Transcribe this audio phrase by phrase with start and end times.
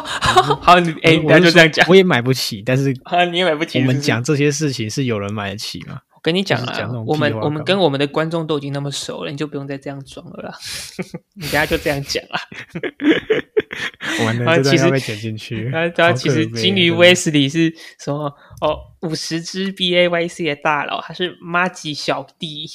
[0.62, 3.78] 好，你哎，我大家就这样讲我也买不起，但是啊，你也买不起。
[3.78, 6.00] 我们讲这些事情是有人买得起吗？
[6.14, 10.54] 我跟你讲啊我们我们跟我们的观众都已经那么熟了，你就不用再这样装了啦。
[11.34, 12.40] 你等下就这样讲啦。
[14.24, 15.66] 完了，啊其实这段要被剪进去。
[15.72, 18.32] 啊，对啊，其实金鱼威斯利是什么？
[18.60, 22.68] 哦，五十只 B A Y C 的大佬，他是妈吉小弟。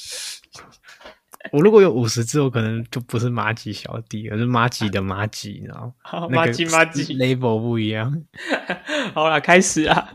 [1.52, 5.92] 我如果有五十只，我可能就不是马吉小弟，而是马吉的马吉，你知道吗？
[6.02, 8.22] 好，那个妈吉马吉， label 不一样。
[9.14, 10.14] 好啦，开始啊，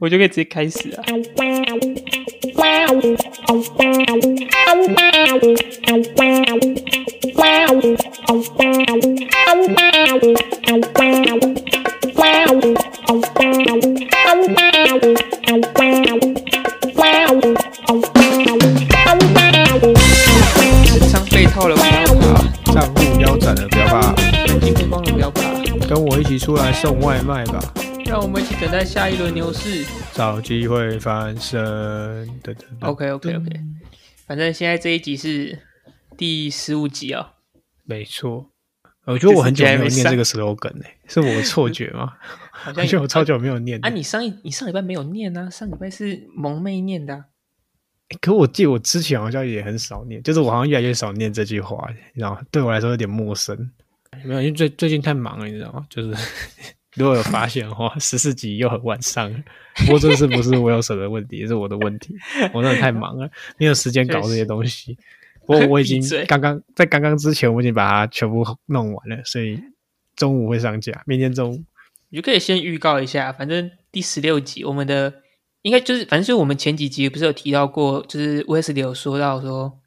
[0.00, 1.04] 我就可以直接开始啊。
[21.50, 24.14] 套了不要怕，账户腰斩了，不要怕，
[24.46, 25.52] 眼睛天光了不要怕，
[25.88, 27.60] 跟我一起出来送外卖吧，
[28.06, 29.84] 让我们一起等待下一轮牛市。
[30.12, 31.58] 找机会翻身。
[32.42, 33.50] 等等 OK OK OK，
[34.26, 35.58] 反正现在这一集是
[36.16, 37.30] 第十五集哦。
[37.84, 38.50] 没错。
[39.06, 42.12] 我觉得我很久没有念这个 slogan 呢、是我的错觉吗？
[42.52, 45.50] 好而像我超久没有念的啊，你上一你上礼拜没有念啊？
[45.50, 47.24] 上礼拜是萌妹念的啊、
[48.20, 52.40] 可我记得我之前好像也很少念，就是我好像越来越少念这句话，你知道吗？
[52.50, 53.56] 对我来说有点陌生。
[54.24, 55.86] 没有，因为最最近太忙了，你知道吗？
[55.88, 56.12] 就是
[56.96, 59.32] 如果有发现的话，十四集又很晚上。
[59.76, 62.16] 不过这次不是我有什么问题，是我的问题，
[62.52, 64.98] 我真的太忙了，没有时间搞这些东西。
[65.46, 69.62] 不过我已经 刚刚在刚刚之前，我已经把它全部弄完了，所以
[70.16, 71.64] 中午会上架，明天中午。
[72.08, 75.14] 你就可以先预告一下，反正第十六集我们的
[75.62, 79.78] 应该就是，反正就是我们前几集不是有提到过，就是威斯里有说到说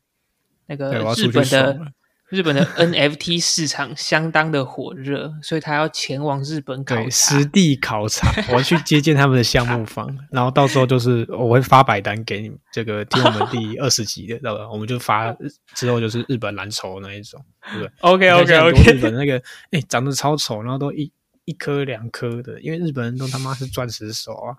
[0.68, 1.94] 那个 日本的。
[2.30, 7.46] 日本的 NFT 市场相当的火热，所以他要前往日本考对，察实。
[7.46, 14.68] 地考察，我要去接见他们的项目方，然后到时候就是我会发百单给你们，这个听我们第 二十集的，知道吧？
[14.68, 15.32] 我们就发
[15.76, 17.40] 之后就是日本蓝筹那一种，
[17.72, 19.40] 对不对 OK OK OK，日本那个
[19.70, 21.12] 哎、长得超丑，然后都一
[21.46, 24.58] 一颗两颗的，因为日本人都他妈是钻石手啊！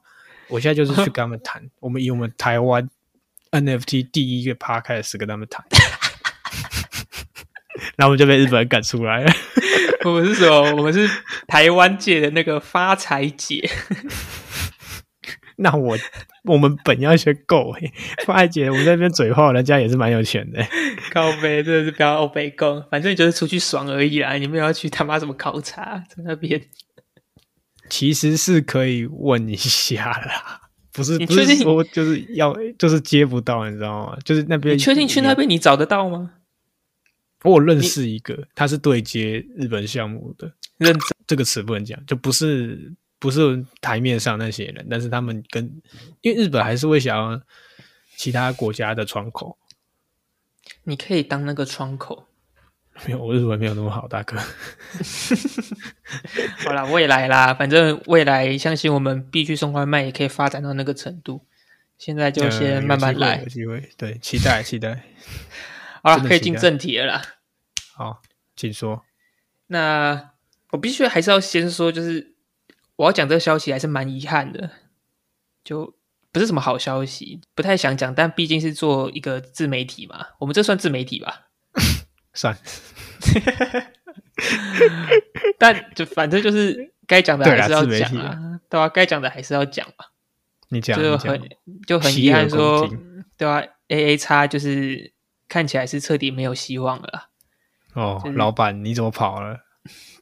[0.48, 2.88] 我现在就是去跟他们谈， 我们以我们台湾
[3.50, 5.64] NFT 第一个趴开始跟他们谈，
[7.96, 9.32] 然后我们就被日本人赶出来了。
[10.04, 10.74] 我们是什么？
[10.76, 11.08] 我们是
[11.46, 13.68] 台湾界的那个发财姐。
[15.56, 15.96] 那我
[16.42, 17.92] 我们本要先够诶，
[18.26, 20.60] 发姐，我们在那边嘴炮，人家也是蛮有钱的。
[21.12, 26.60] 靠背真的是不要欧北共，反正你就是出去爽而已啦，你们要去他妈什么考察在那边？
[27.90, 30.62] 其实是可以问一下啦，
[30.92, 34.18] 不是不是说就是要就是接不到，你知道吗？
[34.24, 36.32] 就是那边你确定去那边你找得到吗？
[37.42, 45.64] 我认识一个，他是对接日本项目的，认真这个词不能讲，就不是不是台面上那些人，但是他们跟
[46.22, 47.40] 因为日本还是会想要
[48.16, 49.58] 其他国家的窗口，
[50.84, 52.26] 你可以当那个窗口。
[53.06, 54.38] 没有我日文没有那么好，大哥。
[56.64, 61.44] 好啦，未来啦，反正未来相信我们必须送外卖也可以发展到那个程度。
[61.98, 63.48] 现在就呃先慢慢来有。
[63.48, 65.02] 机会，有机会对，期待期待。
[66.02, 67.22] 好了，可以进正题了啦。
[67.94, 68.22] 好，
[68.56, 69.04] 请说。
[69.66, 70.30] 那
[70.70, 72.34] 我必须还是要先说，就是
[72.96, 74.70] 我要讲这个消息还是蛮遗憾的，
[75.64, 75.96] 就
[76.30, 81.48] 不是什么好消息，不太想讲，但毕竟是做一个自媒体嘛，我们这算自媒体吧？
[82.34, 82.56] 算，
[85.58, 90.06] 但就反正就是该讲的还是要讲啊，对啊、该讲的还是要讲嘛，
[90.68, 91.40] 你讲，就很
[91.86, 92.88] 就很遗憾说，
[93.38, 95.12] 对啊、a A 叉就是
[95.48, 97.30] 看起来是彻底没有希望了。
[97.94, 99.60] 哦就，是老板你怎么跑了？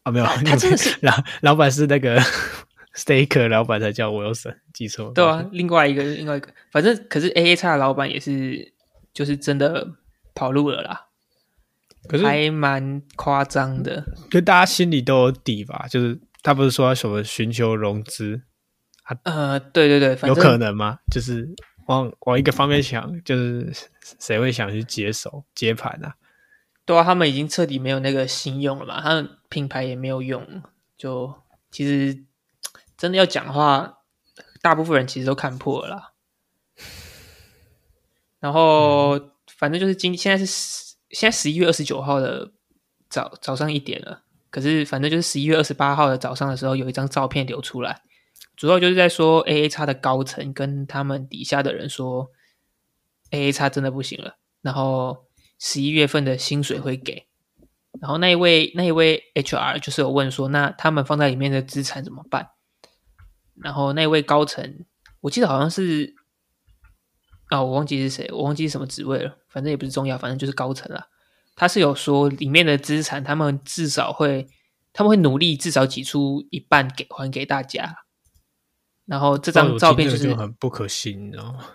[0.02, 2.20] 啊，没有，他真的是 老老板是那个
[2.94, 5.12] Staker 老板才叫 Wilson，记错了。
[5.12, 8.74] 对啊，另外一个另外一个，反正可是 A A 叉的老板也是，
[9.14, 9.88] 就是真的
[10.34, 11.06] 跑路了啦，
[12.08, 14.04] 可是还蛮夸张的。
[14.30, 15.86] 就大家心里都有底吧？
[15.88, 18.42] 就是他不是说要什么寻求融资，
[19.24, 20.98] 呃，对对对，有可能吗？
[21.10, 21.48] 就是
[21.86, 23.72] 往往一个方面想，就是
[24.18, 26.14] 谁会想去接手接盘啊？
[26.84, 30.62] 对啊，他们已经彻底没有那个信用了嘛，他们品牌也没有用，
[30.96, 31.32] 就
[31.70, 32.24] 其实
[32.96, 33.98] 真的要讲的话，
[34.60, 36.12] 大部分人其实都看破了啦。
[38.40, 39.16] 然后、
[39.56, 42.50] 反正就是今现在是十现在十一月二十九号的
[43.08, 48.02] 早早上一点了，可是反正就是十一月二十八号的早上的时候，有一张照片流出来，
[48.56, 52.30] 主要就是在说 A A 叉的高层跟他们底下的人说
[53.30, 55.26] ，A A 叉真的不行了，然后
[55.58, 57.26] 十一月份的薪水会给，
[58.00, 62.48] 然后那一位那一位 HR 就是有问说，那他们放在里面的资产怎么办？
[63.54, 64.86] 然后那位高层，
[65.20, 66.14] 我记得好像是，
[67.52, 71.08] 啊，我忘记是谁，我忘记是什么职位了，反正也不是重要，反正就是高层了。
[71.54, 74.48] 他是有说里面的资产，他们至少会，
[74.94, 77.94] 他们会努力至少挤出一半给还给大家。
[79.04, 81.66] 然后这张照片就是很不可信，你知道吗？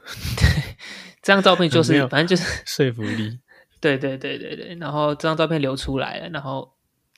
[1.22, 3.40] 这张照片就是反正就是 说服力。
[3.80, 6.74] 对对对对对，然后这张照片流出来了，然后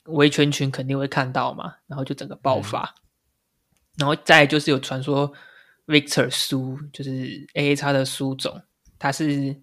[0.07, 2.93] 维权群肯定会看到嘛，然后就整个爆发。
[3.97, 5.31] 然后再就是有传说
[5.89, 8.61] ，Victor 苏就是 A A 叉的苏总，
[8.99, 9.61] 他是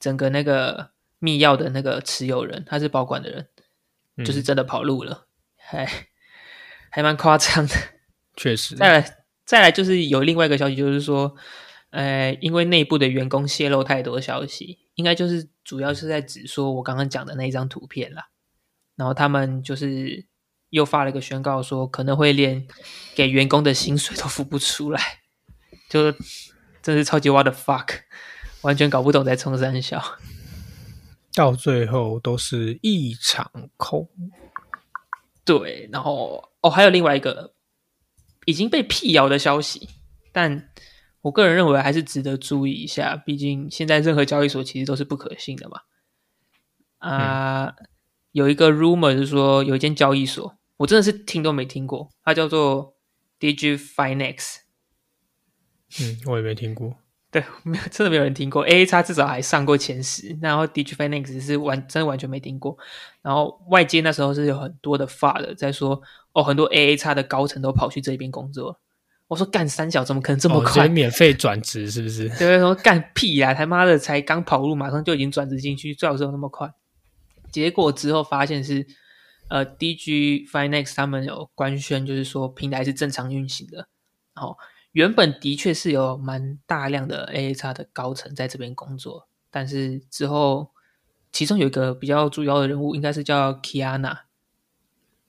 [0.00, 3.48] 整个那个密钥的那个持有人，他是保管的人，
[4.24, 5.26] 就是真的跑路了，
[5.56, 5.86] 还
[6.90, 7.74] 还蛮夸张的。
[8.34, 8.74] 确实。
[8.74, 11.36] 再来再来就是有另外一个消息，就是说，
[11.90, 18.30] 呃，因为内部的员工泄露太多消息，应该就是主要是在指说我刚刚讲的那一张图片啦，
[18.96, 20.26] 然后他们就是。
[20.70, 22.66] 又发了一个宣告，说可能会连
[23.14, 25.00] 给员工的薪水都付不出来，
[25.94, 26.10] 就
[26.82, 28.00] 真是超级 what the fuck，
[28.62, 30.02] 完全搞不懂在冲三小，
[31.32, 34.08] 到最后都是一场空。
[35.44, 37.54] 对，然后哦，还有另外一个
[38.44, 39.88] 已经被辟谣的消息，
[40.32, 40.68] 但
[41.20, 45.82] 我个人认为还是值得注意一下，毕竟现在任何交易所其实都是不可信的嘛。
[46.98, 47.76] 啊，
[48.32, 50.56] 有一个 rumor 是说有一间交易所。
[50.78, 52.96] 我真的是听都没听过，它叫做
[53.38, 54.63] Digi Finex。
[56.00, 56.94] 嗯，我也没听过。
[57.30, 58.66] 对，没有，真的没有人听过。
[58.66, 62.76] A A 叉至少还上过前十，然后 Digi Finex 是完，真的完全没听过。
[63.22, 66.00] 然后外界那时候是有很多的发的在说，
[66.32, 68.78] 哦，很多 A A 叉的高层都跑去这边工作。
[69.26, 70.86] 我说干三小怎么可能这么快？
[70.86, 72.28] 免费转职是不是？
[72.38, 73.52] 对，说干屁呀！
[73.52, 76.72] 他妈的，才刚跑路，马上就已经转职进去，最好是有那么快。
[77.50, 78.86] 结果之后发现是。
[79.50, 83.86] 呃，DG Finex 他们有官宣，就是说平台是正常运行的。
[84.34, 84.56] 然后
[84.94, 90.70] 原本的确是有蛮大量的 AA 叉的高层在这边工作，但是之后
[91.30, 94.20] 其中有一个比较主要的人物，应该是叫 Kiana，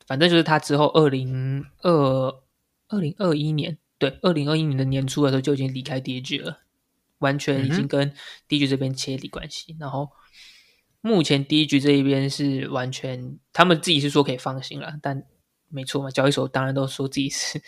[0.08, 2.42] 反正就是他之后二零二
[2.88, 6.60] 二零二一年，对，二零二一年的年初的时候就已经离开 DG 了，
[7.20, 8.14] 完全已经跟
[8.48, 10.10] DG 这边切离关系，然后。
[11.02, 15.24] 目前第一局这一边是完全，他们自己是说可以放心了，但
[15.70, 17.62] 没错嘛，交易所当然都说自己是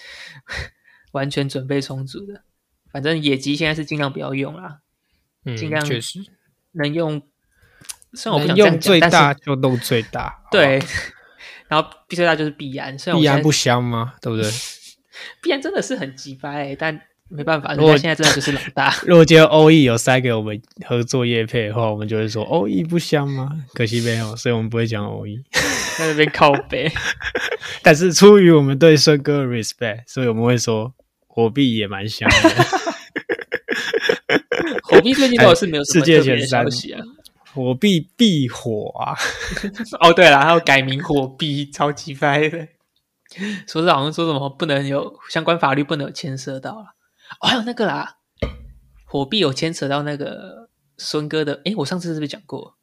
[1.17, 2.41] 完全准备充足的。
[2.91, 4.79] 反正野鸡现在是尽量不要用啦，
[5.57, 6.19] 尽量确实
[6.73, 7.21] 能用，
[8.13, 10.81] 虽然我不想用最大就弄最大，对。
[11.67, 14.13] 然后最大就是必然，虽然必然不香吗？
[14.21, 14.49] 对不对？
[15.41, 17.01] 必然真的是很鸡掰，但。
[17.29, 18.89] 没办法，我现在真的就是老大。
[19.05, 23.49] 如果今天欧 E 有塞给我们合作业配的话，我们就会说欧 E 不香吗？
[23.73, 25.43] 可惜没有，所以我们不会讲欧 E，
[25.97, 26.89] 在那边靠背。
[27.81, 30.93] 但是出于我们对孙哥的 respect，所以我们会说
[31.37, 32.35] 火币也蛮香的。
[34.81, 36.99] 火币最近倒是没有世界前三消息啊。
[37.53, 39.13] 火币必火啊！
[40.01, 42.67] 哦，对了，还有改名火币，超级掰的。
[43.67, 46.95] 说是好像说什么不能有相关法律不能有牵涉到了。
[47.41, 48.15] 哦，还有那个啦，
[49.05, 51.61] 火币有牵扯到那个孙哥的。
[51.65, 52.76] 哎，我上次是不是讲过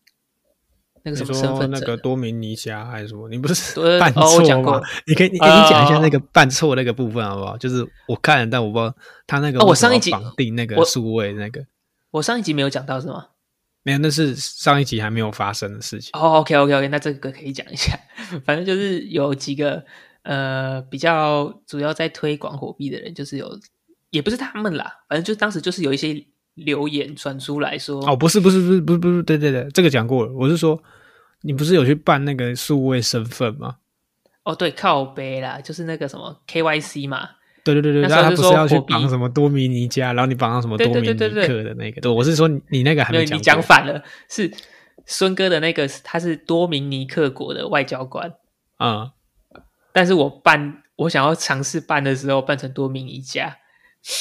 [1.04, 3.28] 那个什么身份那个多明尼加还是什么？
[3.28, 4.80] 你不是 办错吗？
[5.06, 7.56] 你可以，你可以讲一下那个办错那个部分好不好？
[7.56, 8.94] 就是我看了，但我不知道
[9.26, 11.64] 他那个哦，我上一集绑定那个数位那个，
[12.10, 13.26] 我上一集没有讲到是吗？
[13.82, 16.10] 没有，那是上一集还没有发生的事情。
[16.14, 17.98] 哦，OK，OK，OK，那这个可以讲一下。
[18.44, 19.84] 反正就是有几个
[20.22, 23.58] 呃比较主要在推广火币的人，就是有。
[24.10, 30.32] 也不是他们啦，反正就当时就是有一些留言传出来说，哦，不是不是不是不是不是，对对对，这个讲过了。
[30.32, 30.80] 我是说，
[31.44, 33.76] 你不是有去办那个数位身份吗？
[34.44, 37.30] 哦，对，靠背啦，就是那个什么 KYC 嘛。
[37.62, 42.00] 对对对对，然后他不是要去绑什么多米尼加，然后你绑上什么多米尼克的那个？
[42.00, 44.52] 对，我是说你那个还没讲，你讲反了，是
[45.06, 48.34] 孙哥的那个，他是多米尼克国的外交官
[48.76, 49.12] 啊。
[49.92, 53.56] 但是我办，我想要尝试办的时候，办成多米尼加。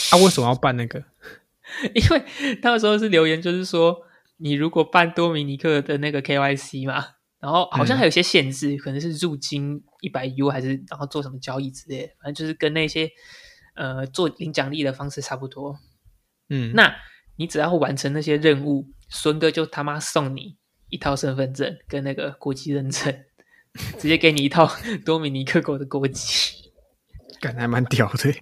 [0.10, 1.04] 他为什么要办那个？
[1.94, 2.24] 因为
[2.62, 3.98] 他那时候是留言，就是说
[4.44, 7.06] 你如果办多米尼克的那个 KYC 嘛，
[7.40, 13.10] 然后好像还有些限制，可能是入金一百 U 还是然后做什么交易之类，反正就是跟那些
[13.76, 15.80] 呃做领奖励的方式差不多。
[16.50, 16.94] 嗯，那
[17.38, 20.58] 你只要完成那些任务，孙哥就他妈送你
[20.90, 23.18] 一套身份证跟那个国籍认证，
[23.98, 24.70] 直接给你一套
[25.06, 26.70] 多米尼克国的国籍，
[27.40, 28.34] 感觉还蛮屌的。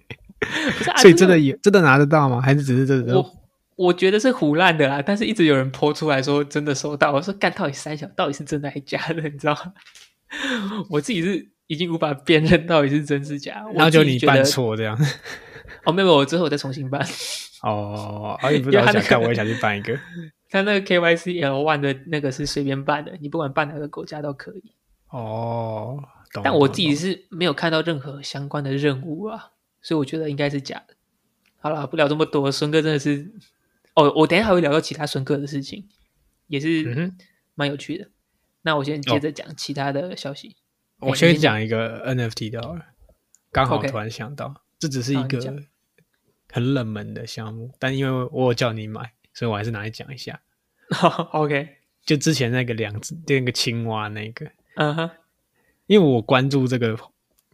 [1.00, 2.40] 所以真的有真的拿得到吗？
[2.42, 3.18] 还是只是这个？
[3.20, 3.41] 我
[3.76, 7.12] 我觉得是胡乱的啦，但是一直有人泼出来说真的收到。
[7.12, 9.22] 我说干到底三小到底是真的还是假的？
[9.22, 9.72] 你知道吗？
[10.90, 14.98] 我自己是已经无法辨认到底是真是假， 然后就你办办错这样。
[15.84, 17.04] 哦，没有，我之后我再重新办。
[17.62, 19.98] 哦，啊，你不知想看，我也想去办一个。
[20.50, 24.72] 他那个 KYC L one 的那个是随便办的，你不管办哪个国家都可以。
[25.08, 25.98] 哦，
[26.32, 29.50] 懂但我自己是没有看到任何相关的任务啊，
[29.80, 30.94] 所以我觉得应该是假的。
[31.58, 33.32] 好了，不聊这么多，孙哥真的是，
[33.94, 35.88] 哦，我等一下还会聊到其他孙哥的事情，
[36.46, 37.18] 也嗯是哼，
[37.54, 38.08] 蛮有趣的。
[38.62, 40.56] 那我先接着讲其他的消息。
[40.98, 42.86] 我先讲一个 NFT 的好了，
[43.50, 45.62] 刚好突然想到，这只是一个
[46.50, 50.40] 很冷门的项目，但因为我有叫你买，所以我还是拿来讲一下。
[51.32, 51.68] OK，
[52.04, 55.10] 就之前那个两只那个青蛙那个，嗯哼，
[55.86, 56.96] 因为我关注这个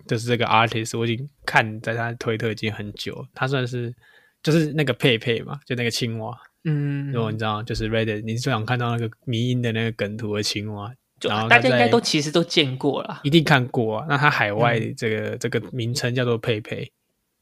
[0.06, 3.94] 就是这个 artist，我已经看在他推特已经很久，他算是
[4.42, 13.20] 就是那个佩佩嘛，就那个青蛙，嗯，如果你知道，就是 Reddit，你最想看到那个迷音的那个梗图的青蛙，就大家应该都其实都见过了。
[13.24, 14.06] 一定看过啊。
[14.08, 16.90] 那它海外嗯这个、这个名称叫做佩佩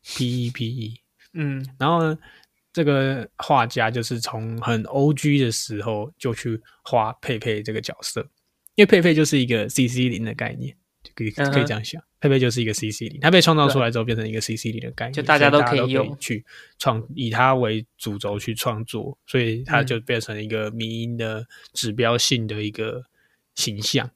[0.03, 1.01] ，P E P E。
[1.35, 2.19] 嗯然后呢，
[2.73, 8.23] 这个画家就是从很 O G 的时候就去画佩佩这个角色，
[8.75, 10.77] 因为佩佩就是一个 C C 零的概念，就
[11.17, 16.17] 可以可以这样想，佩佩就是一个 C C 零，它被创造出来之后变成一个 C C 零的概念，就大家都可以用。
[16.21, 16.45] 去
[16.79, 19.87] 创，以它为主轴去创作，所以它嗯。
[19.87, 23.05] 就变成一个迷音的指标性的一个
[23.55, 24.11] 形象。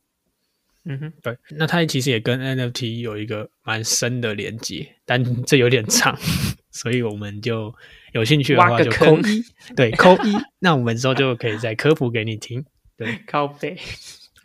[0.85, 6.19] 嗯哼，对，那它其实也跟 NFT 有一个蛮深的连接，但这有点长，
[6.73, 7.75] 所以我们就
[8.13, 9.45] 有兴趣的挖话就个扣一，
[9.77, 12.65] 对，扣一，那我们之后就可以再科普给你听。
[13.27, 13.77] 靠背。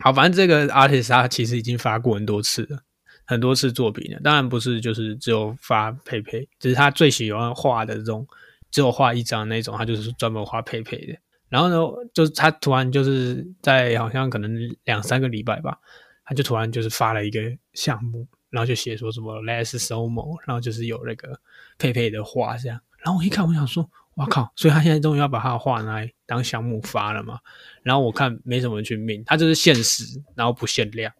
[0.00, 2.78] 好，反正这个 artist 他其实已经发过很多次了，
[3.24, 4.20] 很多次作品了。
[4.22, 8.26] 当然不是就是只有发佩佩，只是他最喜欢画的这种，
[8.70, 11.16] 只有画一张那种，他就是专门画佩佩的。
[11.48, 11.76] 然后呢，
[12.12, 14.52] 就是他突然就是在好像可能
[14.84, 15.78] 两三个礼拜吧，
[16.24, 17.40] 他就突然就是发了一个
[17.72, 21.38] 项目，然后就写说什么 less somo，然后就是有那个
[21.78, 22.80] 佩佩的画这样。
[22.98, 24.52] 然后我一看，我想说，哇靠！
[24.56, 27.38] 所以他现在终于要把他的画拿来当项目发了嘛？
[27.82, 30.04] 然后我看没什么人去命，他就是限时，
[30.34, 31.12] 然后不限量。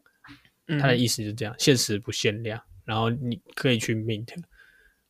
[0.69, 4.27] 嗯他的意思是这样，限时不限量，然后你可以去 mint。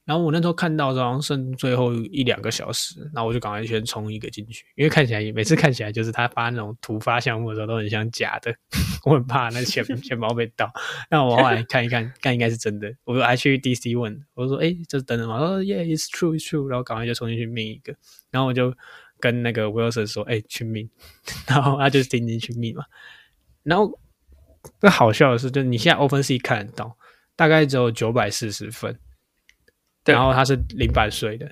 [0.07, 8.55] 然后我那时候看到，好像剩最后一两个小时，然后我就赶快先冲一个进去，因为看起来每次看起来就是他发那种突发项目的时候都很像假的，
[9.05, 10.73] 我很怕那钱钱包被盗。
[11.11, 17.93] 那我后来看一看，看应该是真的，我还去 DC 问，我说：“哎，这是真的吗？”他说：“Yeah, it's true, it's true。”然后赶快就重新去命一个，
[18.31, 18.73] 然后我就
[19.19, 20.89] 跟那个 Wilson 说：“哎，去命。
[21.49, 22.85] ”然后他就听进去命嘛。
[23.65, 23.99] 然后
[24.81, 26.97] 最好笑的是，就你现在 OpenSea 看得到，
[27.35, 28.97] 大概只有九百四十分，
[30.15, 31.51] 然后它是零版税的，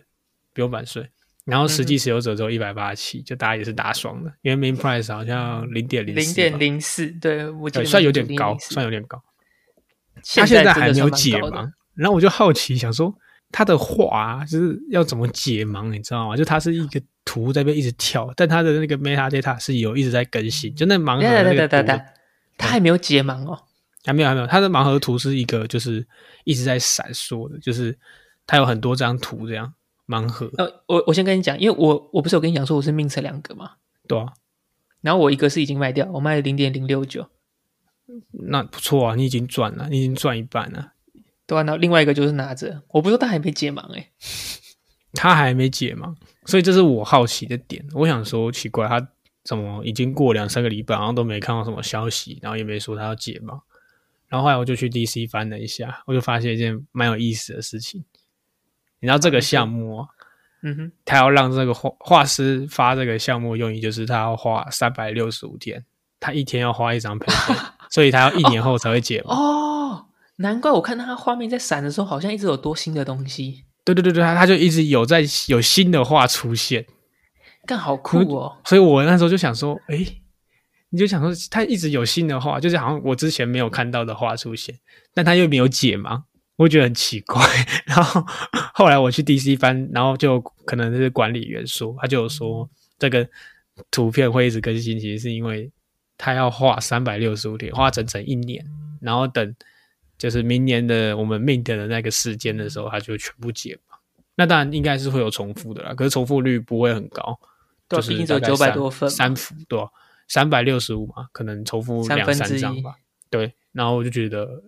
[0.52, 1.08] 不用版税。
[1.44, 9.22] 然后嗯实际持有者只有一百八十七，就大家也是打爽的，因为 Main Price 好像零点零零点零四，对我觉，得算有点高，算有点高。
[10.16, 13.14] 他现现在还没有解盲，然后我就好奇想说，
[13.52, 16.36] 他的画、啊、就是要怎么解盲，你知道吗？
[16.36, 22.04] 就他是一个图在那边一直跳，但他的那个 metadata 是有一直在更新，就那盲盒那个图。
[22.56, 23.60] 他还没有解盲哦。
[24.06, 26.06] 还没有还没有，他的盲盒图是一个就是
[26.44, 27.96] 一直在闪烁的，就是
[28.46, 29.74] 它有很多张图这样
[30.06, 33.72] 盲盒，呃，我我先跟你讲，因为我我不是有跟你讲说我是命测两个嘛，
[34.06, 34.32] 对啊，
[35.00, 37.26] 然后我一个是已经卖掉，我卖了零点零六九，
[38.30, 40.92] 那不错啊，你已经赚了，你已经赚一半了。
[41.46, 44.10] 对啊，然后另外一个就是拿着，我不是说他还没解盲哎、
[45.14, 47.86] 他还没解盲，所以这是我好奇的点。
[47.94, 49.08] 我想说，奇怪，他
[49.42, 53.60] 怎么已经过两三个礼拜，然后都没看到什么消息，然后也没说他要解盲。
[54.28, 58.04] 然后后来我就去 DC 翻了一下，我就发现一件蛮有意思的事情。
[59.04, 60.08] 你知道这个项目啊，
[60.62, 65.84] 嗯哼，他要让这个画画师发这个项目用意，就是他要画三百六十五天，
[66.18, 67.54] 他一天要画一张 paper，
[67.90, 69.34] 所以他要一年后才会解盲。
[69.34, 70.06] 哦，
[70.36, 76.86] 难怪我看到他画面在闪的时候，好像一直有多新的东西，对对对对，他他就一直有在有新的画出现。
[77.66, 78.56] 干好酷哦！
[78.64, 80.22] 所以我那时候就想说，诶，
[80.90, 84.78] 你就想说，他一直有新的画，就是好像我之前没有看到的画出现，
[85.14, 86.22] 但他又没有解盲，
[86.56, 87.44] 我觉得很奇怪。
[87.86, 88.24] 然后
[88.72, 92.68] 后来我去 DC 翻，然后就可能是管理员说，他就有说
[92.98, 93.28] 这个
[93.90, 95.70] 图片会一直更新，其实是因为
[96.16, 98.64] 他要画三百六十五天，画整整一年，
[99.00, 99.54] 然后等
[100.16, 103.96] 就是明年的我们 mint 的那个时间的时候，他就全部解嘛。
[104.36, 107.38] 那当然应该是会有重复的啦，可是重复率不会很高。
[107.88, 109.88] 对啊就是毕竟只有900大概三多分三幅对吧、
[110.26, 112.94] 三百六十五嘛，可能重复两三张吧。
[113.28, 114.62] 对，然后我就觉得，诶，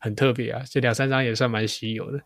[0.00, 2.20] 很特别啊，这两三张也算蛮稀有的。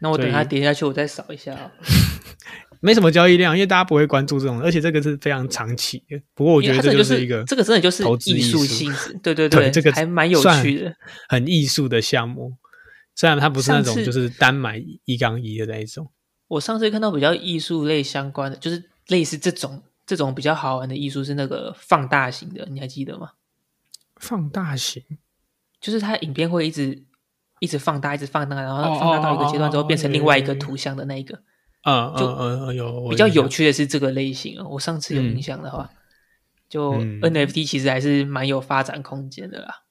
[0.00, 1.70] 那我等所以他跌下去，我再扫一下哦。
[2.80, 6.20] 没什么交易量，因为大家不会关注这种，而且这个是非常长期的。
[6.34, 10.94] 不过我觉得这就是一个这个真的就是投资艺术术性质，对 对对这个还蛮有趣的。
[11.28, 12.56] 很艺术的项目。
[13.14, 16.06] 虽然它不是那种就是单买一杠一的那一种，
[16.48, 23.30] 我上次看到比较艺术类相关的，就是类似这种这种比较好玩的艺术是那个放大型的，你还记得吗？
[24.16, 25.02] 放大型
[25.80, 27.05] 就是它影片会一直
[27.60, 31.42] 一直放大，一直放大，然哦后放大到一个阶段之后变成另外一个图像的那一个。
[31.82, 35.88] 啊就有比较有趣的是这个类型哦，我上次有印象的话，
[36.68, 39.82] 就嗯 NFT 其实还是蛮有发展空间的啦。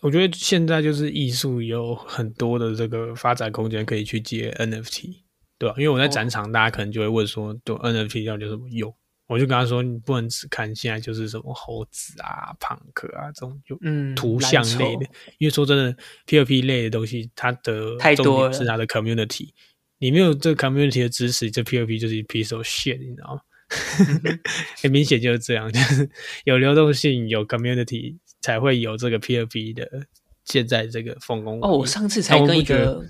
[0.00, 5.16] 我觉得现在就是艺术有很多的这个发展空间可以去接 NFT，
[5.58, 5.74] 对吧？
[5.76, 8.94] 因为我在哦展场，大家可能就会问说，对 NFT 到底有什么用？
[9.28, 15.06] 我就跟他说，你不能只看现在就是什么猴子啊、胖克啊这种就嗯，图像类的，
[15.38, 19.50] 因为说真的，P2P 类的东西，它的重太多了点是它的 community，
[19.98, 23.40] 你没有这个 community 的支持，这 P2P 就是一 piece of shit，你知道吗？
[24.82, 26.08] 很明显就是这样，就是
[26.44, 30.06] 有流动性，有 community 才会有这个 P2P 的
[30.44, 32.22] 现在这个风光哦，我上次。
[32.22, 33.04] 才跟一个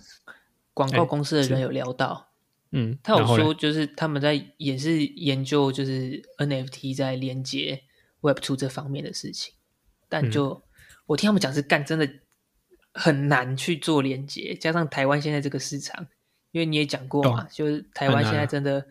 [0.74, 2.27] 广告公司的人有聊到，
[2.70, 7.82] 嗯，他有说就是他们在也是研究就是 NFT 在连接
[8.20, 9.54] Web Two 这方面的事情，
[10.08, 10.62] 但嗯就、
[11.06, 12.06] 我听他们讲是干真的
[12.92, 16.06] 很难去做连接，加上台湾现在这个市场，
[16.50, 18.86] 因为你也讲过嘛，哦就是台湾现在真的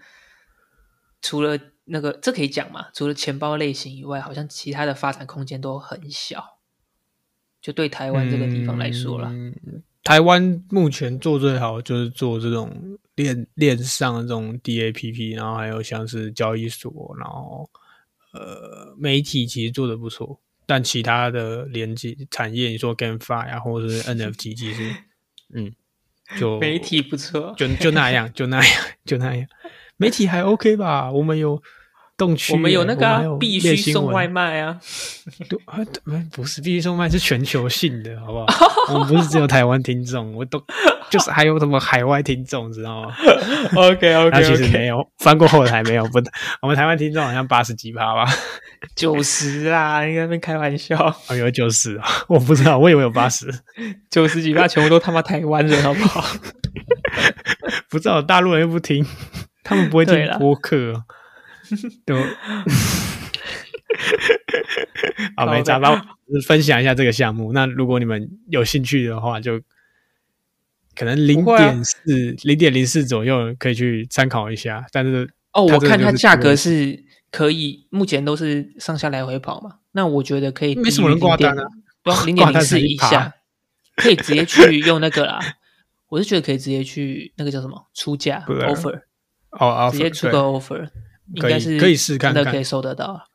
[1.22, 6.60] 除了那个这可以讲嘛，除了钱包类型以外，好像其他的发展空间都很小，
[7.62, 9.30] 就对台湾这个地方来说啦。
[9.30, 17.70] 嗯台湾目前做最好就是做这种链链上的这种 DAPP，然后还有像是交易所，然后
[18.32, 24.96] 呃媒体其实做的不错，但其他的连接产业，你说 GameFi 啊，或者是 NFT，其实
[25.54, 25.74] 嗯
[26.40, 29.46] 就媒体不错，就就那样，就那样，就那样，
[29.98, 31.12] 媒体还 OK 吧？
[31.12, 31.62] 我们有
[32.18, 34.80] 动区耶，我们有那个、必须送外卖啊。
[35.48, 35.78] 对啊，
[36.32, 38.48] 不是必须送外卖，是全球性的，好不好？
[38.94, 40.60] 我们不是只有台湾听众，我都
[41.10, 43.14] 就是还有什么海外听众，知道吗？
[43.78, 46.20] OK 那 OK 其实没有，翻过后台没有，不，
[46.62, 48.26] 我们台湾听众好像八十几趴吧，
[48.96, 53.48] 九十啦，你在那边开玩笑，哦，有九十啊，我不知道，我以为有八十，
[54.10, 56.26] 九十几趴全部都他妈台湾人，好不好？
[57.90, 59.06] 不知道大陆人又不听，
[59.64, 61.04] 他们不会听播客哦，
[62.06, 62.16] 都。
[65.36, 66.00] 好，没找到，
[66.46, 67.54] 分享一下这个项目。
[67.54, 69.60] 那如果你们有兴趣的话，就
[70.96, 74.86] 可能零点四、零点零四左右可以去参考一下。
[74.92, 79.78] 但是哦，我看它价格是可以，目前都是上下来回跑嘛。
[79.92, 81.64] 那我觉得可以，没什么人挂单啊，
[82.26, 83.34] 零点 零四以下，
[83.96, 85.40] 可以直接去用那个啦。
[86.10, 89.02] 我是觉得可以直接去那个叫什么出价 offer，
[89.52, 90.88] 哦啊，直接出个 offer，
[91.34, 93.28] 应该是可以试看的可以收得到。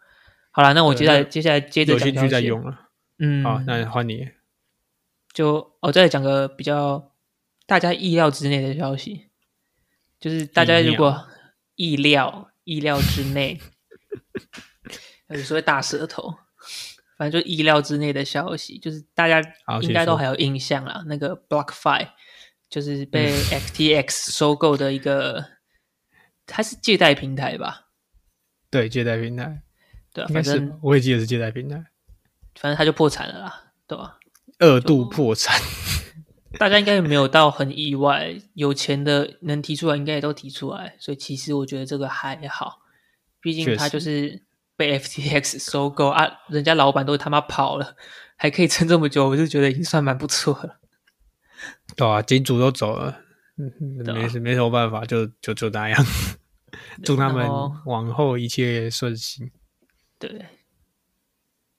[0.51, 2.91] 好了，那我接下来那接下来接着有兴趣再用了。
[3.19, 4.29] 嗯，好，那换你。
[5.33, 7.13] 就我再讲个比较
[7.67, 9.29] 大家意料之内的消息，
[10.21, 11.27] 就是大家如果
[11.75, 13.59] 意料意料之内，
[15.29, 16.35] 有时候会大舌头，
[17.17, 19.41] 反正就意料之内的消息，就是大家
[19.81, 21.03] 应该都还有印象啦。
[21.07, 22.09] 那个 BlockFi
[22.69, 25.43] 就是被嗯 FTX 收购的一个，
[26.47, 27.82] 它是借贷平台吧？
[28.73, 29.61] 对，借贷平台
[30.15, 31.77] 对啊，应该是吧反正，我也记得是借贷平台，
[32.59, 34.19] 反正他就破产了啦，对吧、
[34.59, 35.61] 二度破产。
[36.59, 42.81] 大家应该也没有到很意外，有钱的能提出来，应该也都提出来，所以其实我觉得这个还好，
[43.41, 44.43] 毕竟确他就是
[44.77, 47.97] 被 FTX 收购啊，人家老板都他妈跑了，
[48.37, 50.79] 还可以撑这么久，我就觉得已经算蛮不错了。
[51.97, 53.21] 对啊，金主都走了，
[53.59, 53.73] 嗯，
[54.15, 56.05] 没事，没什么办法，就就就那样。
[57.03, 57.49] 祝他们
[57.87, 59.51] 往后一切顺心。
[60.19, 60.47] 对，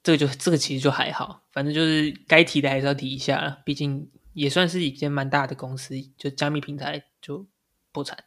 [0.02, 7.48] 这个就这个其实就还好，反正就是该提的还是要提一下啦，毕竟也算是一间蛮大的公司，就加密平台就
[7.92, 8.18] 破产。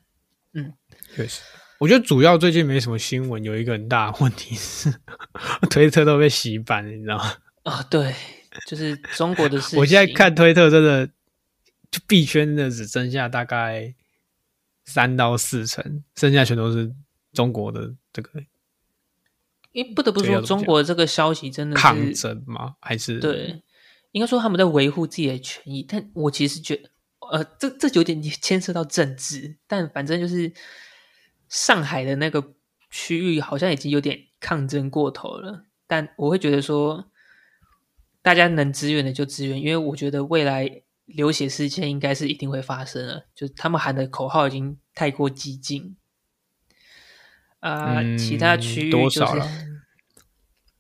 [0.55, 0.73] 嗯
[1.15, 1.43] 确实，
[1.79, 4.95] 我觉得主要最近没什么新闻，有一个很大的问题是，
[5.69, 7.37] 推特都被洗版了，你知道吗？
[7.65, 8.15] 啊、对，
[8.67, 9.79] 就是中国的事情。
[9.79, 11.07] 我现在看推特真的，
[11.91, 13.95] 就币圈的只剩下大概
[14.87, 16.93] 三到四成，剩下全都是
[17.33, 18.31] 中国的这个
[19.73, 22.77] 因为不得不说，中国这个消息真的抗是争吗？
[22.81, 23.63] 还是对，
[24.13, 26.91] 应该说他们在维护自己的权益，但我其实觉得，
[27.31, 30.51] 呃，这这有点牵涉到政治，但反正就是
[31.49, 32.55] 上海的那个
[32.91, 37.11] 区域好像已经有点抗争过头了，但我会觉得说，
[38.23, 45.97] 大家能支援的就支援，因为我觉得未来流血事件应该是一定会发生了，就是他们喊的口号已经太过激进，
[47.61, 49.49] 啊、嗯其他区域就是多少了？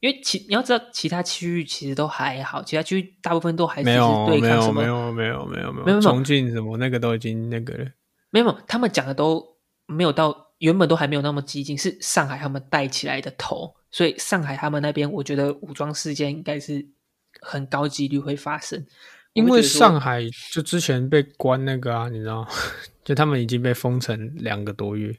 [0.01, 7.91] 因为其你要知道，其他区域其实都还好，其他区域大部分都还是没有对抗什么没有没有没有没有没没有没有重庆什么那个都已经那个了。
[8.31, 16.87] 没有他们讲的都没有到，原本都还没有那么激进，是上海他们带起来的头，所以上海他们那边，我觉得武装事件应该是
[17.41, 18.85] 很高几率会发生，
[19.37, 20.23] 因为上海
[20.53, 22.47] 就之前被关那个啊，你知道，
[23.05, 25.17] 就他们已经被封城两个多月，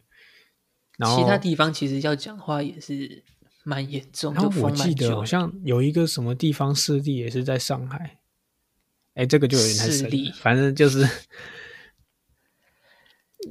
[0.98, 3.24] 然后其他地方其实要讲话也是
[3.64, 8.18] 蛮严重，然后我记得好像有一个什么地方势力也是在上海，
[9.14, 11.08] 哎，这个就有点势力，反正就是。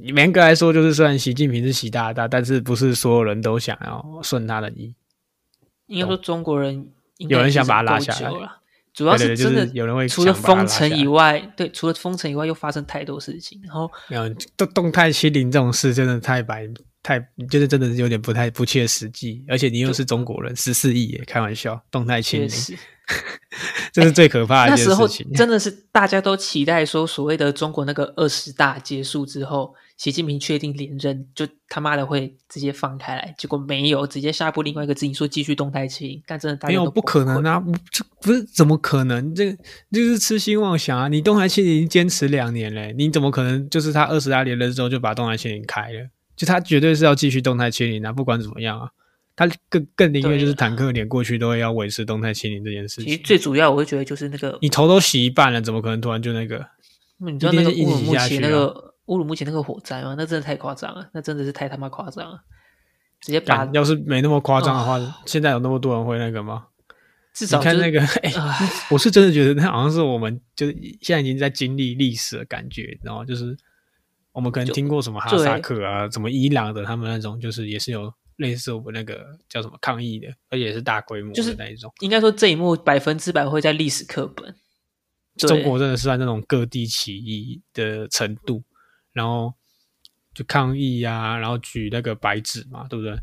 [0.01, 4.93] 严格来说，就是虽然习近平是习大大，但是不是所有人都想要顺他的意。
[5.87, 8.61] 应该说中国人有人想把他拉下来了，
[8.97, 16.67] 主要对对对真的就是有人会除了封城以外，对，除了封城以外又发生太多事情，然后没有动动态清零这种事，真的太白
[17.03, 19.45] 太，就是真的是有点不太不切实际。
[19.47, 22.49] 而且你又是中国人，十四亿耶，开玩笑，动态清零，
[23.93, 25.07] 这是最可怕的那时候。
[25.35, 33.33] 真的是大家都期待说，所谓的中国那个二十大结束之后，习近平确定连任，就他妈的会直接放开来。
[33.35, 37.53] 结果没有，直接下步另外一个指引说继续动态清零，但真的大家都没有不可能啊！
[37.53, 37.63] 啊！
[37.91, 39.33] 这不是怎么可能？
[39.33, 39.57] 这个
[39.91, 41.07] 就是痴心妄想啊！
[41.07, 46.07] 你动态清零已经坚持两年嘞，你怎么可能就是他二十大连任之后就把动态清零开了？
[46.35, 48.11] 就他绝对是要继续动态清零啊！
[48.11, 48.87] 不管怎么样啊，
[49.35, 53.17] 他更更宁愿就是坦克脸过去都会要维持动态清零这件事情其实。
[53.23, 56.63] 最主要，我会觉得就是那个，你头都洗一半了，怎么可能突然就那个？
[57.19, 60.15] 你知道那个乌鲁木齐那个乌鲁木齐那个火灾吗？
[60.17, 62.39] 那真的太夸张了，那真的是太他妈夸张了，
[63.19, 66.67] 直接把要是没那么夸张的话，现在有那么多人会那个吗？
[67.33, 73.55] 至少就是看那个，哎、唉我是真的觉得那好像是我们就是现在已经在经历历史的感觉，然后就是
[74.31, 81.93] 我们可能听过什么哈萨克啊，什么伊朗的他们那种，就是也是有类似我们那个叫什么抗议的，而且是大规模就是的那一种。
[81.99, 84.55] 应该说这一幕百分之百会在历史课本。
[85.37, 88.63] 中国真的是在那种各地起义的程度，
[89.17, 89.53] 然后
[90.33, 93.13] 就抗议啊，然后举那个白纸嘛，对不对？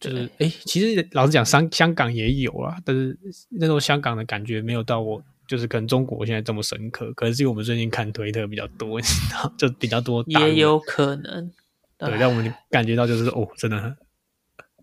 [0.00, 3.18] 就是哎，其实老实讲，香香港也有啊，但是
[3.50, 7.10] 那时候香港的感觉没有到我，就是可能中国现在这么深刻。
[7.14, 11.50] 可能是因为我们最近看推特比较多， 你知道，就比较多也有可能，
[11.96, 13.96] 对，让我们感觉到就是哦，真的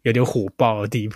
[0.03, 1.15] 有点火爆的地步。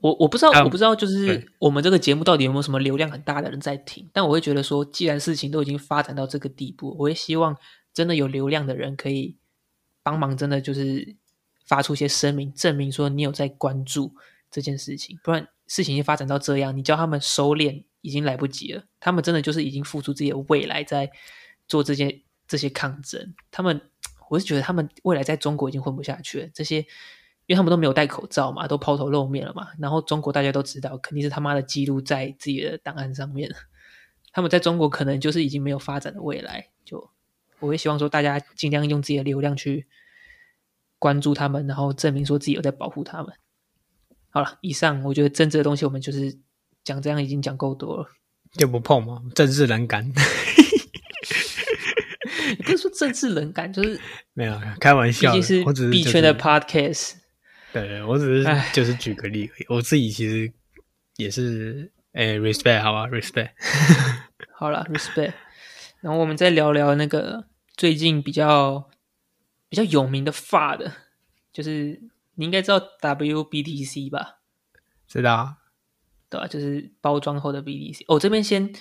[0.00, 4.08] 我我不知道，啊我不知道，就是我们这个节目到底有没有什么流量很大的人在听？
[4.12, 7.54] 但我会觉得说，既然事情都已经发展到这个地步，我会希望
[7.94, 9.38] 真的有流量的人可以
[10.02, 11.16] 帮忙，真的就是
[11.64, 14.14] 发出一些声明，证明说你有在关注
[14.50, 15.18] 这件事情。
[15.24, 18.84] 不然事情已经发展到这样，你叫他们收敛已经来不及了。
[19.00, 21.10] 他们真的就是已经付出自己的未来在
[21.66, 23.34] 做这些这些抗争。
[23.50, 23.80] 他们，
[24.28, 26.48] 我是觉得他们未来在中国已经混不下去了。
[26.52, 26.84] 这些。
[27.46, 29.68] 因为他们都没有戴口罩嘛，都抛头露面了嘛。
[29.78, 33.54] 然后中国大家都知道，肯定是他妈的记录在自己的档案上面。
[34.32, 36.68] 他们在中国可能就是已经没有发展的未来。
[37.64, 39.86] 就我也希望说，大家尽量用自己的流量去
[40.98, 43.32] 关注他们，然后证明说自己有在保护他们。
[44.28, 46.38] 好了，以上我觉得政治的东西我们就是
[46.82, 48.06] 讲这样已经讲够多了。
[48.52, 50.06] 就不碰嘛，政治冷感
[52.46, 53.98] 也 不是说政治冷感，就是
[54.34, 57.14] 没有开玩笑的，竟是我只是就是币圈的 podcast。
[57.72, 60.52] 对，我只是唉就是举个例而已，我自己其实
[61.16, 63.50] 也是诶、respect 好吧，respect。
[64.56, 65.32] 好了，respect。
[66.00, 67.46] 然后我们再聊聊那个
[67.76, 68.88] 最近比较
[69.68, 70.92] 比较有名的发的，
[71.52, 72.00] 就是
[72.34, 74.40] 你应该知道 WBTC 吧？
[75.06, 75.58] 知道啊
[76.30, 78.04] 对吧、就是包装后的 BTC。
[78.08, 78.72] 哦，这边先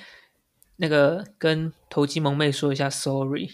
[0.77, 3.47] 那个跟投机萌妹说一下，sorry，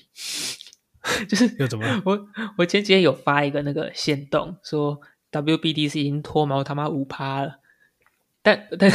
[1.27, 2.01] 就是又怎么了？
[2.05, 2.27] 我
[2.59, 7.59] 我前几天有发一个那个线动，说 WBTC 已经脱毛他妈五趴了，
[8.41, 8.89] 但但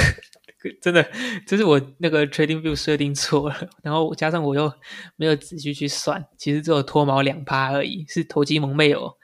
[0.81, 1.07] 真的
[1.47, 4.73] 这是我那个 Trading View 设定错了，然后加上我又
[5.17, 9.15] 没有仔细去算，其实只有脱毛两趴而已，是投机萌妹哦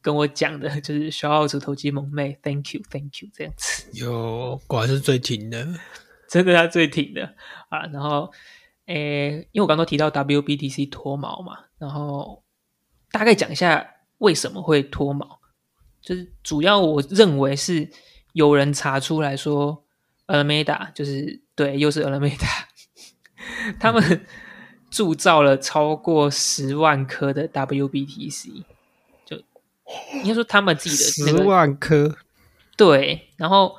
[0.00, 3.90] 跟我讲的，就是 shout out to 投机萌妹，Thank you Thank you 这样子。
[3.94, 5.66] 有，果然是最挺的。
[6.30, 7.34] 真的他最挺的
[7.68, 7.86] 啊。
[7.86, 8.32] 然后，
[8.86, 12.44] 诶，因为我刚刚都提到 WBTC 脱毛嘛，然后
[13.10, 13.84] 大概讲一下
[14.18, 15.40] 为什么会脱毛，
[16.00, 17.88] 就是主要我认为是
[18.32, 19.85] 有人查出来说
[20.26, 22.64] Alameda 就是对，又是 Alameda，
[23.78, 24.26] 他们
[24.90, 28.64] 铸造了超过十万颗的 WBTC，
[29.24, 29.36] 就
[30.14, 32.16] 应该说他们自己的那十万颗，
[32.76, 33.78] 对，然后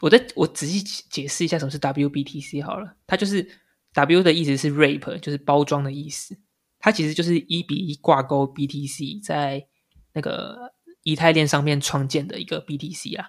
[0.00, 3.46] 我再我仔细解释一下什么是 WBTC 好了，它就是
[3.94, 6.38] W 的意思是 wrap，就是包装的意思，
[6.78, 9.66] 它其实就是一比一挂钩 BTC 在
[10.12, 13.28] 那个以太链上面创建的一个 BTC 啊。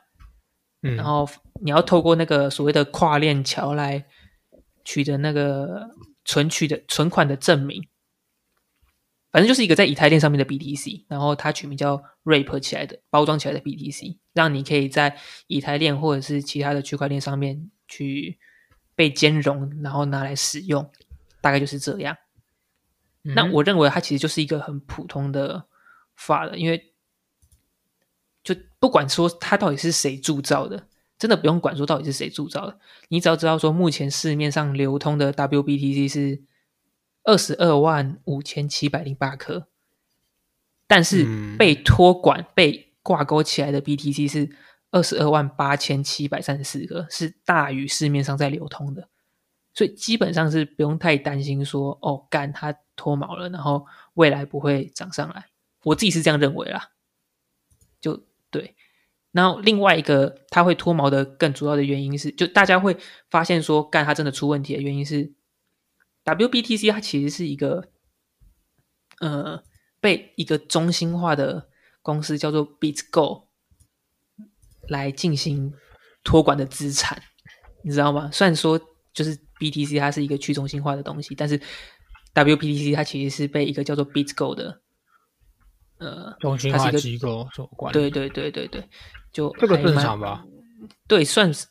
[0.82, 1.28] 嗯，然后
[1.62, 4.06] 你要透过那个所谓的跨链桥来
[4.86, 5.90] 取得那个
[6.26, 7.88] 存取的存款的证明，
[9.32, 18.40] 反正就是一个在以太链上面的 BTC，然后它取名叫 Wrap 起来的包装起来的 BTC，让你可以在以太链或者是其他的区块链上面去
[18.96, 20.90] 被兼容，然后拿来使用，
[21.42, 22.16] 大概就是这样。
[23.22, 25.66] 那嗯我认为它其实就是一个很普通的
[26.16, 26.89] 法了，因为
[28.54, 36.44] 就不管说它到底是谁铸造的，真的不用管说到底是谁铸造的，你只要知道说目前市面上流通的 WBTC 是
[37.24, 39.68] 二十二万五千七百零八颗，
[40.88, 44.50] 但是嗯被托管、被挂钩起来的 BTC 是
[44.92, 49.10] 二十二万八千七百三十四个，是大于市面上在流通的。
[49.74, 53.86] 所以基本上是不用太担心说哦，干它脱毛了，然后
[54.16, 55.46] 未来不会涨上来。
[55.84, 56.90] 我自己是这样认为啦，
[58.02, 58.29] 就对。
[59.32, 62.98] 然后另外一个它会脱毛的更主要的原因是，就大家会
[63.30, 65.32] 发现说干它真的出问题的原因是
[66.26, 67.90] ，WBTC 它其实是一个
[69.20, 69.64] 呃
[70.00, 71.70] 被一个中心化的
[72.02, 73.46] 公司叫做 BitGo
[74.88, 75.74] 来进行
[76.24, 77.22] 托管的资产，
[77.84, 78.30] 你知道吗？
[78.34, 78.80] 虽然说
[79.14, 81.60] 就是 BTC 它是一个去中心化的东西，但是
[82.34, 84.82] WBTC 它其实是被一个叫做 BitGo 的
[86.00, 87.94] 呃中心化机构所管。
[87.94, 88.84] 对对对对对，
[89.32, 90.44] 就这个正常吧？
[91.08, 91.68] 对，算是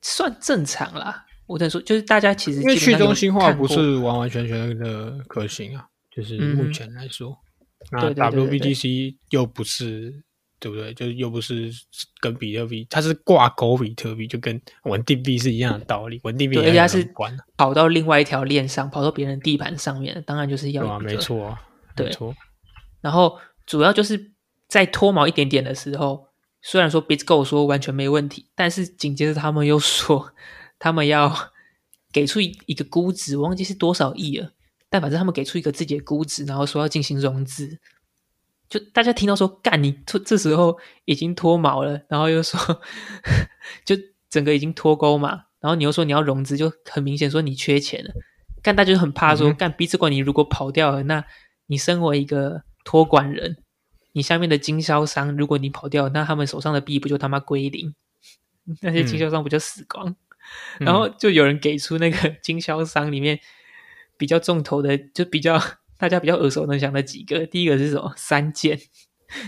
[0.00, 1.24] 算正常啦。
[1.46, 7.36] 我在说，就是大家其实因为去中心化不是完完全全的可行啊，就是目前来说，
[7.90, 10.12] 那对对对对对 WBTC 又不是
[10.58, 10.94] 对不对？
[10.94, 11.70] 就是又不是
[12.20, 16.20] 跟比特币，它是挂钩比特币，就跟稳定币是一样的道理。
[16.22, 17.14] 稳定币对，而也且是
[17.56, 20.96] 跑到另外一条链上，跑到别人地盘上面，当然就是要对吧？
[20.96, 21.16] 一个没。
[21.18, 21.60] 错啊，
[21.96, 22.34] 对没错。
[23.00, 24.32] 然后主要就是
[24.68, 26.28] 在脱毛一点点的时候，
[26.62, 30.32] 虽然说 BitGo 说完全没问题，但是紧接着他们又说
[30.78, 31.50] 他们要
[32.12, 34.52] 给出一一个估值，我忘记是多少亿了，
[34.88, 37.78] 但反正他们给出一个自己的估值，然后说要进行融资。
[38.68, 42.80] 就大家听到说干你这这时候已经脱毛了，然后又说
[43.84, 43.94] 就
[44.30, 48.10] 整个已经脱钩嘛，然后你又说你要融资，就很明显说你缺钱了。
[48.62, 51.24] 干大家就很怕说，嗯干 b i t c o 你如果跑掉了，那
[51.66, 53.58] 你身为一个托管人，
[54.12, 57.94] 你下面的经销商，如果你跑掉，那他们手上的币不就他妈归零？
[58.80, 60.08] 那些经销商不就死光？
[60.08, 60.16] 嗯
[60.80, 63.38] 然后就有人给出那个经销商里面
[64.16, 65.60] 比较重头的，就比较
[65.96, 67.46] 大家比较耳熟能详的几个。
[67.46, 68.12] 第一个是什么？
[68.16, 68.78] 三剑。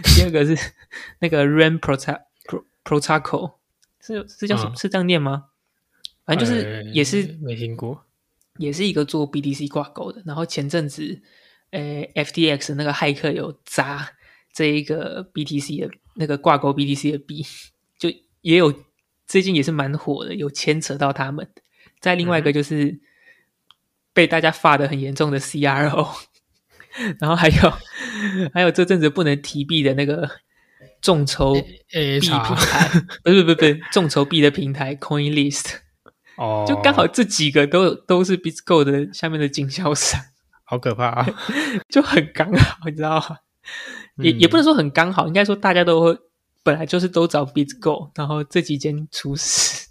[0.02, 0.72] 第二个是
[1.18, 1.98] 那个 Ram Pro
[2.84, 3.54] Protocol，
[4.00, 4.70] 是是叫什么？
[4.70, 5.46] 嗯是这样念吗？
[6.24, 8.06] 反正就是呃也是没听过。
[8.58, 10.22] 也是一个做 BTC 挂钩的。
[10.24, 11.20] 然后前阵子，
[11.70, 11.80] 呃
[12.14, 14.08] ，FTX 那个骇客有砸
[14.54, 17.44] 这一个 BTC 的那个挂钩 BTC 的币，
[17.98, 18.08] 就
[18.40, 18.72] 也有
[19.26, 21.50] 最近也是蛮火的，有牵扯到他们。
[22.00, 23.00] 再另外一个就是
[24.12, 26.08] 被大家发的很严重的 CRO，
[27.18, 27.72] 然后还有
[28.52, 30.30] 还有这阵子不能提币的那个
[31.00, 31.62] 众筹币
[32.20, 32.88] 平台，
[33.24, 35.78] 不是不是不是众筹币的平台 CoinList。
[36.36, 40.20] 哦，就刚好这几个都都是 BitGo 的下面的经销商，
[40.64, 41.26] 好可怕啊！
[41.88, 43.38] 就很刚好，你知道吗？
[44.16, 46.18] 也嗯也不能说很刚好，应该说大家都会
[46.62, 49.88] 本来就是都找 BitGo，然后这几间出事。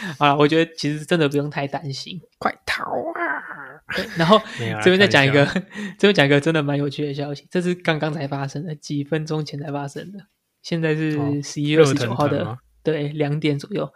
[0.18, 2.18] 好了，我觉得其实真的不用太担心。
[2.38, 3.82] 快逃啊！
[3.94, 4.40] 对然后
[4.82, 5.44] 这边再讲一个，
[5.98, 10.20] 这边讲一个真的蛮有趣的消息，这是刚刚才发生的，几分钟前才发生的。
[10.62, 13.92] 现在哦是十一月二十九号的对，两点左右。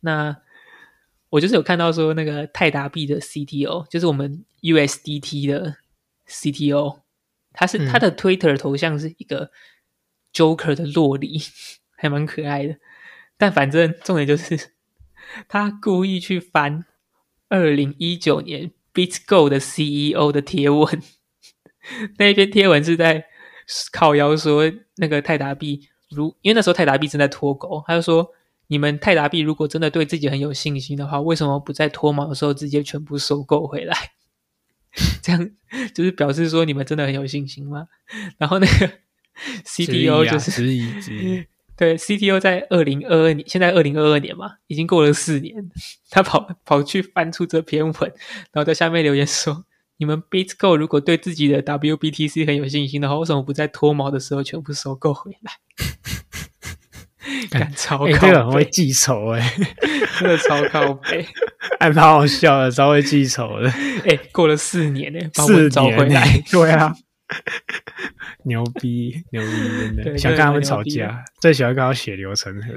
[0.00, 0.36] 那
[1.30, 5.76] 我就是有看到说，那个泰达币的 CTO，就是我们 USDT 的
[6.28, 7.00] CTO，
[7.54, 9.50] 他是、嗯他的 Twitter 头像是一个
[10.34, 11.40] Joker 的洛里，
[11.96, 12.76] 还蛮可爱的。
[13.38, 14.72] 但反正重点就是，
[15.48, 16.84] 他故意去翻
[17.48, 21.02] 二零一九年 BitGo 的 CEO 的贴文，
[22.18, 23.24] 那一篇贴文是在
[23.92, 28.28] 靠腰说那个泰达币如，因为那时候泰达币正在脱钩，他就说
[28.66, 33.96] 你们泰达币如果真的对自己很有信心的话，为什么不在脱毛的时候直接全部收购回来？
[35.24, 35.50] 这样
[35.94, 37.88] 就是表示说你们真的很有信心吗？
[38.36, 38.90] 然后那个
[39.64, 41.42] CTO 啊就是质疑质疑，
[41.74, 45.70] 对，CTO 在二零二二年，现在二零二二年嘛，已经过了四年，
[46.10, 47.94] 他跑跑去翻出这篇文，
[48.52, 49.64] 然后在下面留言说
[49.96, 55.52] ：“你们 BitGo 如果对自己的 WBTC 很有信心的话，为什么不在脱毛的时候全部收购回来？”
[57.50, 59.52] 干超哎、靠这个很会，记仇哎、
[60.20, 61.26] 真的超靠背。
[61.80, 63.68] 还蛮好笑的，超会记仇的。
[64.06, 66.94] 哎，过了四年呢，把四找回年来欸，对啊，
[68.44, 72.72] 牛逼牛逼，真的想跟他们吵架，最喜欢看到血流成河。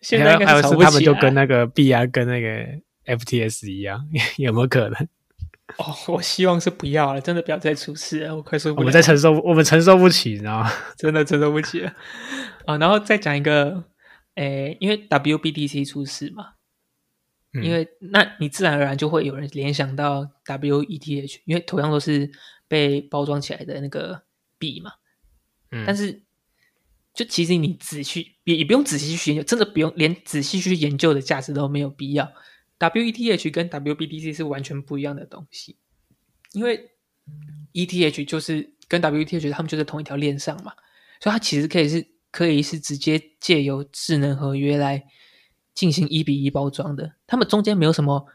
[0.00, 2.64] 现在还有是他们就跟那个 B 安跟那个
[3.04, 4.00] FTS 一样，
[4.36, 5.08] 有没有可能？
[5.76, 8.80] 哦，我希望是不要了，真的不要再出事了，我快受不了。
[8.80, 10.72] 我们在承受，我们承受不起，你知道吗？
[10.96, 11.94] 真的承受不起了
[12.66, 12.78] 啊！
[12.78, 13.84] 然后再讲一个，
[14.34, 16.54] 诶，因为 WBDC 出事嘛，
[17.52, 22.30] 嗯因为那你自然而然就会有人联想到 WETH，因为同样都是
[22.66, 24.22] 被包装起来的那个
[24.58, 24.92] 币嘛。
[25.70, 26.22] 嗯但是，
[27.12, 32.32] 就其实你仔细也也不用仔细去研究，真的不用连仔细去研究的价值都没有必要。
[32.78, 35.76] WETH 跟 WBDC 是完全不一样的东西，
[36.52, 36.90] 因为
[37.72, 40.72] ETH 就是跟 WETH 他们就在同一条链上嘛，
[41.20, 45.04] 所以它其实可以是可以是直接借由智能合约来
[45.74, 48.26] 进行一比一包装的，他们中间没有什么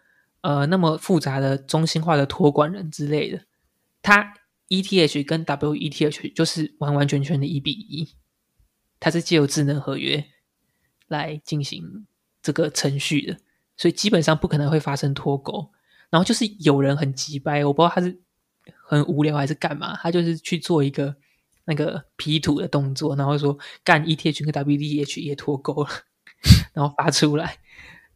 [0.41, 3.45] 呃那么复杂的中心化的托管人之类的，
[4.01, 4.33] 它
[4.69, 8.15] ETH 跟 WETH 就是完完全全的一比一，
[8.99, 10.25] 它是借由智能合约
[11.07, 12.07] 来进行
[12.41, 13.37] 这个程序的，
[13.77, 15.71] 所以基本上不可能会发生脱钩。
[16.09, 18.19] 然后就是有人很急掰，我不知道他是
[18.87, 21.15] 很无聊还是干嘛，他就是去做一个
[21.65, 25.89] 那个 P 图的动作，然后说干 ETH 跟 WDH 也脱钩了，
[26.73, 27.57] 然后发出来，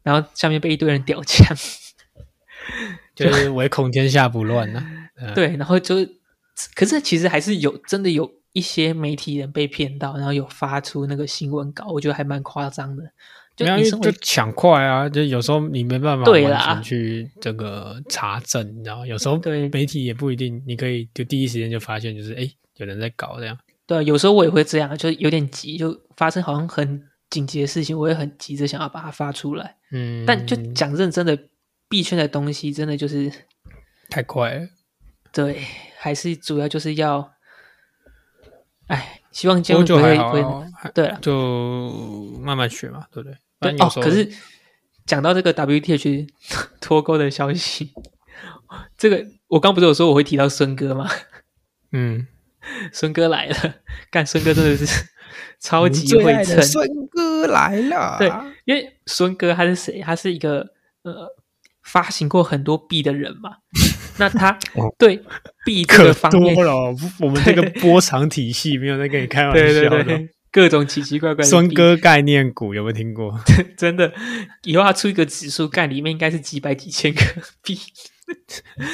[0.04, 1.56] 然后下面被一堆人屌枪。
[3.16, 4.84] 就是唯恐天下不乱呐、
[5.16, 5.96] 嗯对，然后就，
[6.76, 13.10] 可是其实还是有真的有一些媒体人被骗到，然后有发出那个新闻稿，我觉得还蛮夸张的。
[13.58, 23.58] 就没有就抢快啊，就有时候你没办法完对啦全去这个查证，你知道，有时候对媒体也不一定，你可以就第一时间就发现，就是哎有人在搞这样。
[23.84, 29.76] 对，有时候我也会这样，就是有点急，就发生好像很紧急的事情，我也很急着想要把它发出来。
[29.90, 31.36] 嗯，但就讲认真的，
[31.88, 33.32] 币圈的东西真的就是
[34.08, 34.68] 太快了。
[35.32, 35.62] 对，
[35.98, 37.32] 还是主要就是要，
[38.86, 41.18] 哎，希望今后会会啊，对了。
[41.20, 41.90] 就
[42.40, 43.36] 慢慢学嘛，对不对？
[43.60, 44.28] 对哦，可是
[45.06, 46.28] 讲到这个 WTH
[46.80, 47.92] 脱钩的消息，
[48.96, 51.08] 这个我刚不是有说我会提到孙哥吗？
[51.92, 52.26] 嗯，
[52.92, 53.76] 孙哥来了，
[54.10, 54.86] 干孙哥真的是
[55.60, 58.16] 超级会蹭，孙哥来了。
[58.18, 58.30] 对，
[58.64, 60.00] 因为孙哥他是谁？
[60.00, 60.60] 他是一个
[61.02, 61.28] 呃
[61.82, 63.56] 发行过很多币的人嘛。
[64.20, 65.22] 那他哦对
[65.64, 69.88] 币这可个方面多，了，我们这个波长体系没有在跟你开玩笑的。
[69.88, 73.38] 对对，各种奇奇怪怪的孙哥概念股有没有听过？
[73.76, 74.12] 真的，
[74.64, 77.20] 以后他出一个指数，干里面应该是几百几千个
[77.62, 77.78] 币。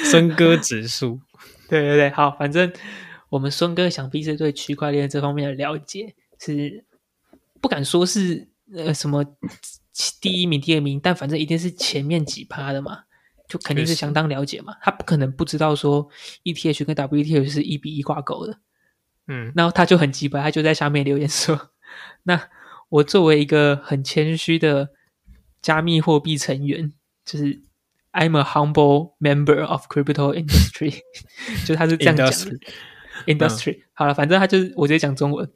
[0.05, 1.19] 孙哥指数，
[1.67, 2.71] 对对对，好，反正
[3.29, 6.85] 我们孙哥想必是对区块链这方面的了解是
[7.59, 9.25] 不敢说是呃什么
[10.21, 12.99] 第一名、第二名，但反正一定是前面几趴的嘛，
[13.49, 14.73] 就肯定是相当了解嘛。
[14.81, 16.07] 他不可能不知道说
[16.43, 18.57] ETH 跟 WETH 是一比一挂钩的，
[19.27, 21.71] 嗯，然后他就很急白，他就在下面留言说
[22.23, 22.49] ：“那
[22.89, 24.89] 我作为一个很谦虚的
[25.61, 26.93] 加密货币成员，
[27.25, 27.61] 就是
[28.11, 31.01] I'm a humble member of crypto industry，
[31.65, 32.33] 就他是这样讲的。
[33.25, 33.83] Industry。
[33.93, 35.49] 好了，反正他就是我直接讲中文，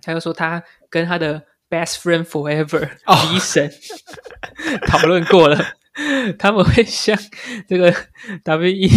[0.00, 3.32] 他就说他跟他的 best friend forever 哦。
[3.32, 3.70] V 神
[4.86, 5.58] 讨论过了。
[6.38, 7.18] 他们会向
[7.66, 7.94] 这个
[8.44, 8.88] W E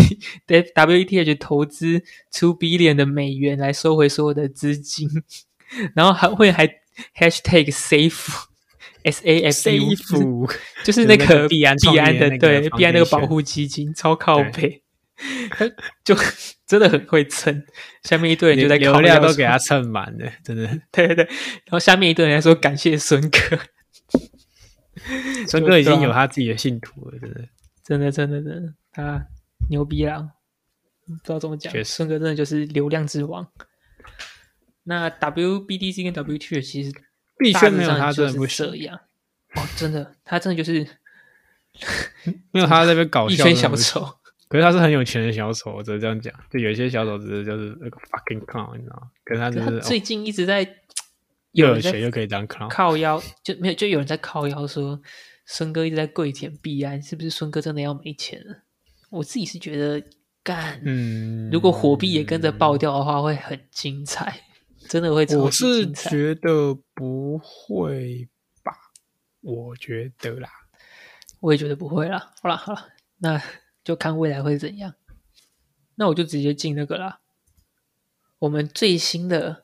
[0.75, 5.07] W E T H 投资 two billion 的美元来收回所有的资金，
[5.95, 6.67] 然后还会还
[7.17, 8.43] hashtag safe
[9.03, 14.81] S A F U，safe 就是那个个币安创币安立的对币安那个保护基金超靠背，
[15.51, 15.65] 他
[16.03, 16.13] 就
[16.67, 17.63] 真的很会蹭，
[18.03, 20.67] 下面一堆人就在流量都给他蹭满了，真的。
[20.91, 23.57] 对对对，然后下面一堆人还说感谢孙哥，
[25.47, 27.47] 孙哥已经有他自己的信徒了，真的。
[27.83, 29.25] 真的真的真的，他
[29.69, 30.29] 牛逼啦，
[31.07, 33.47] 不知道怎么讲孙哥真的就是流量之王。
[34.83, 36.91] 那 WBDC 跟 WT 其实
[37.37, 38.99] 币大致圈没有他真的不行这，样
[39.55, 40.87] 哦，真的，他真的就是
[42.51, 43.75] 没有他在那边搞笑一圈小。
[43.75, 44.15] 丑。
[44.47, 46.33] 可是他是很有钱的小丑，我只是这样讲。
[46.49, 49.11] 就有一些小丑只是就是那个 fucking clown，你知道吗？
[49.23, 50.63] 可是他就可是哦他最近一直在
[51.51, 52.69] 又有有人在钱又可以当 clown。
[52.69, 55.01] 靠腰，就没有就有人在靠腰说
[55.45, 58.63] 孙哥一直在跪舔币安，是不是孙哥真的要没钱了？
[59.09, 60.03] 我自己是觉得
[60.43, 64.43] 干，嗯，如果火币也跟着爆掉的话，会很精彩，
[64.87, 65.91] 真的会超级我是。
[65.91, 68.29] 觉得不会
[68.63, 68.71] 吧，
[69.41, 70.49] 我觉得啦。
[71.39, 72.33] 我也觉得不会啦。
[72.41, 72.87] 好了好了，
[73.17, 73.41] 那
[73.83, 74.93] 就看未来会怎样。
[75.95, 77.21] 那我就直接进那个啦，
[78.39, 79.63] 我们最新的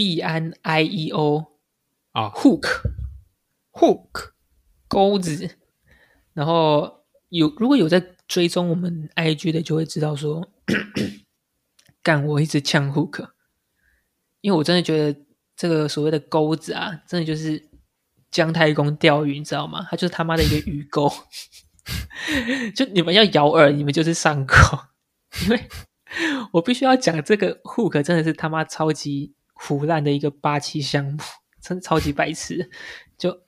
[0.00, 1.44] 币安 IEO
[2.12, 2.30] 啊。
[2.30, 4.30] Hook，hook。
[4.88, 5.56] 钩子，
[6.32, 10.50] 然后有如果有在追踪我们 IG 的，就会知道说，
[12.02, 13.28] 干我一直呛 Hook，
[14.40, 15.20] 因为我真的觉得
[15.54, 17.70] 这个所谓的钩子啊，真的就是
[18.32, 19.86] 姜太公钓鱼，你知道吗？
[19.88, 21.08] 他就是他妈的一个鱼钩，
[22.74, 24.56] 就你们要咬饵，你们就是上钩，
[25.44, 25.68] 因为
[26.54, 31.18] 我必须要讲这个 Hook 真的是他妈超级胡烂的一个八七项目，
[31.60, 32.70] 真的超级白痴，
[33.18, 33.40] 就。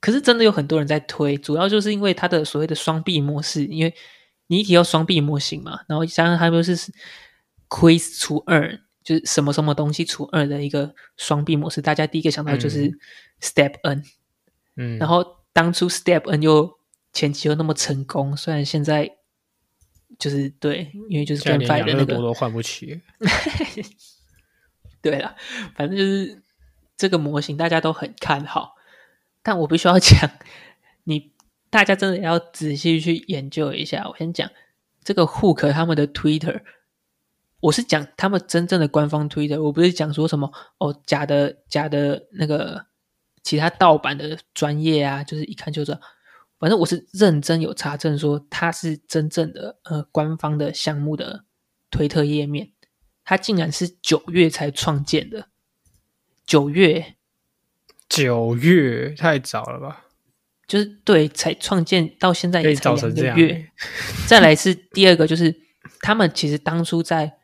[0.00, 3.94] 可是真的有很多人在推，主要就是因为它的所谓的双臂模式，因为
[4.48, 6.76] 你一提到双臂模型嘛，然后加上它又是
[7.68, 12.90] quiz 除二，就是什么什么东西除二的一个双臂模式，大家第一个想到就是
[13.40, 14.02] step n，
[14.74, 16.68] 嗯，然后当初 step n 又
[17.12, 19.08] 前期又那么成功，虽然现在
[20.18, 23.00] 就是对，因为就是跟连反的那个都换不起，
[25.02, 25.36] 对了，
[25.74, 26.42] 反正就是
[26.96, 28.76] 这个模型大家都很看好。
[29.42, 30.30] 但我必须要 讲，
[31.04, 31.32] 你
[31.68, 34.08] 大家真的要仔细去研究一下。
[34.08, 34.48] 我先讲
[35.02, 36.62] 这个 Hook 他们的 Twitter，
[37.60, 42.86] 我是讲他们真正的官方 Twitter，我不是讲说什么哦假的假的那个
[43.42, 46.00] 其他盗版的专业啊，就是一看就知道。
[46.60, 51.44] 反正我是认真有查证说它是真正的呃官方的项目的
[51.90, 52.70] 推特页面，
[53.32, 55.48] 它竟然是九月才创建的，
[56.44, 57.14] 九月。
[58.06, 60.04] 九月太早了吧？
[60.68, 63.54] 就是对，才创建到现在也才两个月。
[63.54, 63.70] 欸
[64.26, 65.62] 再来是第二个，就是
[66.00, 67.38] 他们其实当初在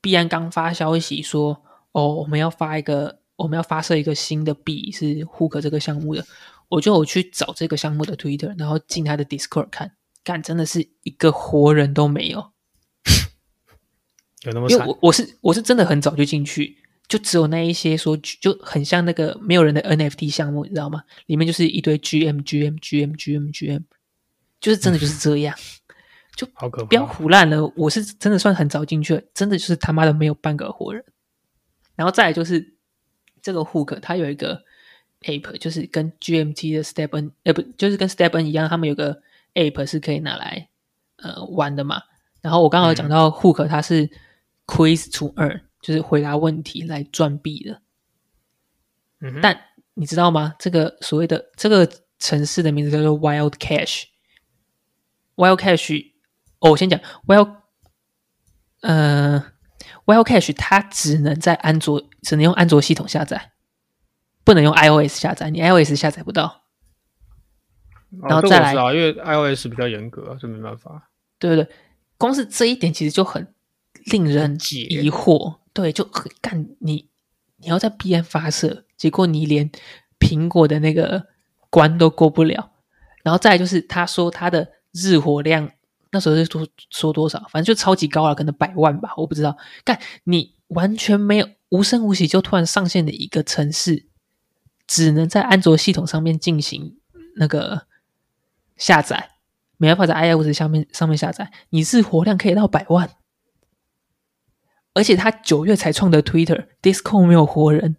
[0.00, 6.24] 币安刚发消息说，哦，我们要发一个，我们要发射一个新的币，是 Hook 这个项目的。
[6.68, 12.52] 我就有去找这个项目的 Twitter，然后进他的 Discord 看，干真的是一个活人都没有，
[14.42, 14.78] 有那么惨？
[14.78, 16.76] 因为我我是我是真的很早就进去。
[17.08, 21.02] 就只有那一些说就很像那个没有人的 NFT 项目，你知道吗？
[21.26, 23.82] 里面就是一堆 GM GM GM GM GM，
[24.60, 25.52] 就是真的就是这样，
[26.36, 27.66] 就好可怕，不要胡烂了。
[27.74, 31.04] 我是真的算很早进去，真的就是他妈的没有半个活人。
[31.96, 32.74] 然后再来就是
[33.42, 34.62] 这个 Hook，它有一个
[35.22, 39.20] App，就是跟 GMT 的 Step N，呃不，就是跟 Step N 一样，他们有个
[39.54, 40.68] App 是可以拿来
[41.16, 42.00] 呃玩的嘛。
[42.40, 44.08] 然后我刚刚讲到 Hook，它是
[44.70, 45.62] Quiz to Earn。
[45.80, 47.80] 就是回答问题来赚币的，
[49.20, 49.58] 嗯，但
[49.94, 50.54] 你知道吗？
[50.58, 54.04] 这个所谓的这个城市的名字叫做 Wild Cash。
[55.36, 56.12] Wild Cash，
[56.58, 57.56] 哦，我先讲 Wild，
[58.82, 59.42] 呃
[60.04, 63.52] ，Wild Cash 它只能在安卓，只能用安卓系统下载，
[64.44, 66.66] 不能用 iOS 下载，你 iOS 下载不到。
[68.22, 71.10] 然后再来，因为 iOS 比较严格，这没办法。
[71.38, 71.74] 对对对，
[72.18, 73.54] 光是这一点其实就很
[74.06, 75.56] 令人疑惑。
[75.72, 77.08] 对，就很干你，
[77.58, 79.70] 你要在币安发射，结果你连
[80.18, 81.26] 苹果的那个
[81.70, 82.72] 关都过不了，
[83.22, 85.70] 然后再就是他说他的日活量
[86.10, 89.56] 那时候是说说多少，反正就超级高了，可能百万吧，我不知道。
[89.84, 94.06] 干你完全没有无声无息就突然上线的一个城市，
[94.88, 96.96] 只能在安卓系统上面进行
[97.36, 97.86] 那个
[98.76, 99.30] 下载，
[99.76, 103.08] 没办法在 iOS 上面上面下载，你日活量可以到百万。
[104.92, 107.96] 而且他九月才创的 Twitter，Discord 没有活人。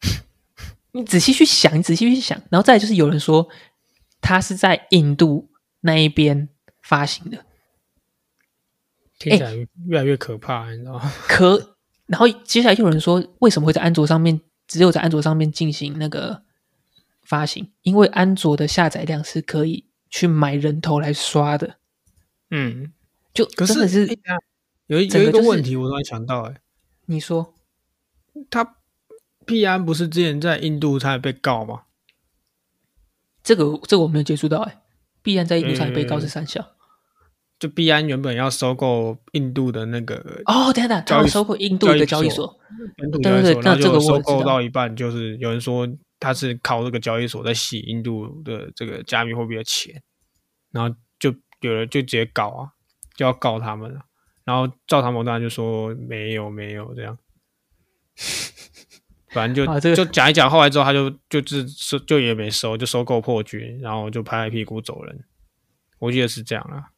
[0.92, 3.48] 你仔细去想，你仔细去想，然后再就是有人说
[4.20, 5.48] 他是在印度
[5.80, 6.48] 那一边
[6.82, 7.44] 发行的，
[9.18, 9.54] 听起来
[9.86, 11.12] 越来越可怕，你知道吗？
[11.28, 16.42] 可，然后接下来又有人说，为什么会在安卓上面只有在安卓上面进行那个
[17.22, 17.72] 发行？
[17.82, 21.76] 因为安卓的下载量是可以去买人头来刷的。
[22.50, 22.92] 嗯，
[23.32, 24.18] 就真的是。
[24.86, 26.60] 有一有一个问题，我突然想到，哎，
[27.06, 27.54] 你说，
[28.50, 28.76] 他
[29.46, 31.82] 币安不是之前在印度差点被告吗？
[33.42, 34.82] 这个这个我没有接触到，哎，
[35.22, 36.64] 币安在印度差点被告是三项，
[37.58, 40.16] 就币安原本要收购印度的那个
[40.46, 42.58] 哦，等等，他要收购印度的交易所，
[42.98, 45.88] 对对对，那这个收购到一半，就是有人说
[46.20, 50.02] 他是靠这个交易所在洗印度的这个加密货币的钱，
[50.70, 52.70] 然后就有人就直接告啊，
[53.16, 54.00] 就要告他们了。
[54.44, 57.16] 然后赵唐某当然就说没有没有这样，
[59.30, 65.24] 反正就 就讲一讲，后来之后他就就是收就也没收，就收购破局，然后就拍拍屁股走人。
[65.98, 66.90] 我记得是这样啊。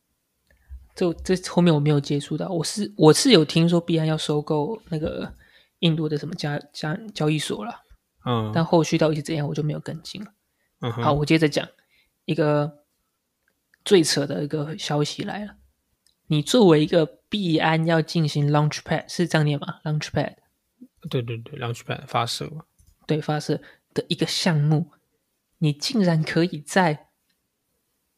[0.94, 5.34] 这这后面我没有接触到，我是我是有听说币安要收购那个
[5.80, 7.82] 印度的什么加加交易所了，
[8.24, 10.32] 嗯，但后续到底是怎样，我就没有跟进了。
[10.80, 11.68] 嗯，好，我接着讲
[12.26, 12.84] 一个
[13.84, 15.56] 最扯的一个消息来了。
[16.28, 20.36] 你作为一个币安要进行 Launchpad 是这样念吗？Launchpad，
[21.10, 22.48] 对对对，Launchpad 发射，
[23.08, 23.60] 对发射
[23.92, 24.92] 的一个项目，
[25.58, 27.08] 你竟然可以在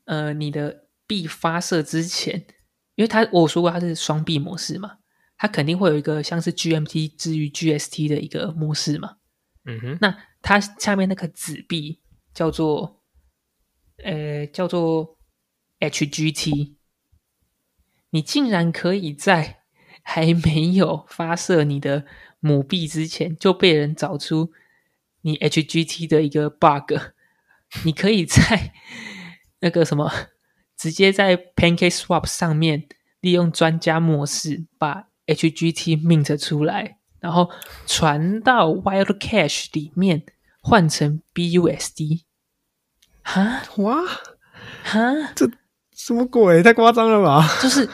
[0.04, 2.44] 呃你的币发射之前
[2.96, 4.98] 因为它我说过它是双币模式嘛，
[5.38, 9.16] 它肯定会有一个像是 GMT 至于 GST 的一个模式嘛。
[9.64, 12.02] 嗯哼，那它下面那个子币
[12.34, 13.02] 叫做
[14.04, 15.18] 呃叫做
[15.80, 16.75] HGT，
[18.16, 19.58] 你竟然可以在
[20.02, 22.06] 还没有发射你的
[22.40, 24.52] 母币之前就被人找出
[25.20, 26.94] 你 HGT 的一个 bug，
[27.84, 28.72] 你可以在
[29.60, 30.10] 那个什么
[30.78, 32.88] 直接在 Pancake Swap 上面
[33.20, 37.50] 利用专家模式把 HGT mint 出来，然后
[37.86, 40.22] 传到 Wild Cache 里面
[40.62, 42.22] 换成 BUSD。
[43.22, 44.02] 哈哇，
[44.84, 45.50] 哈这，
[45.92, 46.62] 什么鬼？
[46.62, 47.44] 太夸张了吧？
[47.60, 47.88] 就是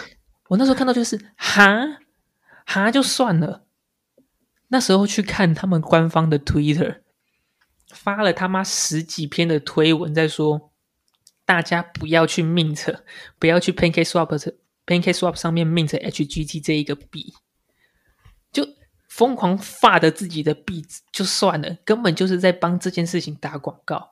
[0.52, 1.98] 我那时候看到就是哈
[2.66, 3.64] 哈就算了，
[4.68, 7.00] 那时候去看他们官方的 Twitter，
[7.88, 10.70] 发了他妈十几篇的推文，在说
[11.46, 13.00] 大家不要去 mint，
[13.38, 14.52] 不要去 PancakeSwap
[14.84, 17.32] PancakeSwap 上面 mint HGT 这一个币，
[18.52, 18.68] 就
[19.08, 24.10] 疯狂发的自己的币就算了，根本就是在帮这件事情打广告。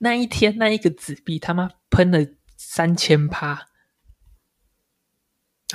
[0.00, 2.26] 那一天那一个纸币他妈喷了
[2.56, 3.68] 三千趴。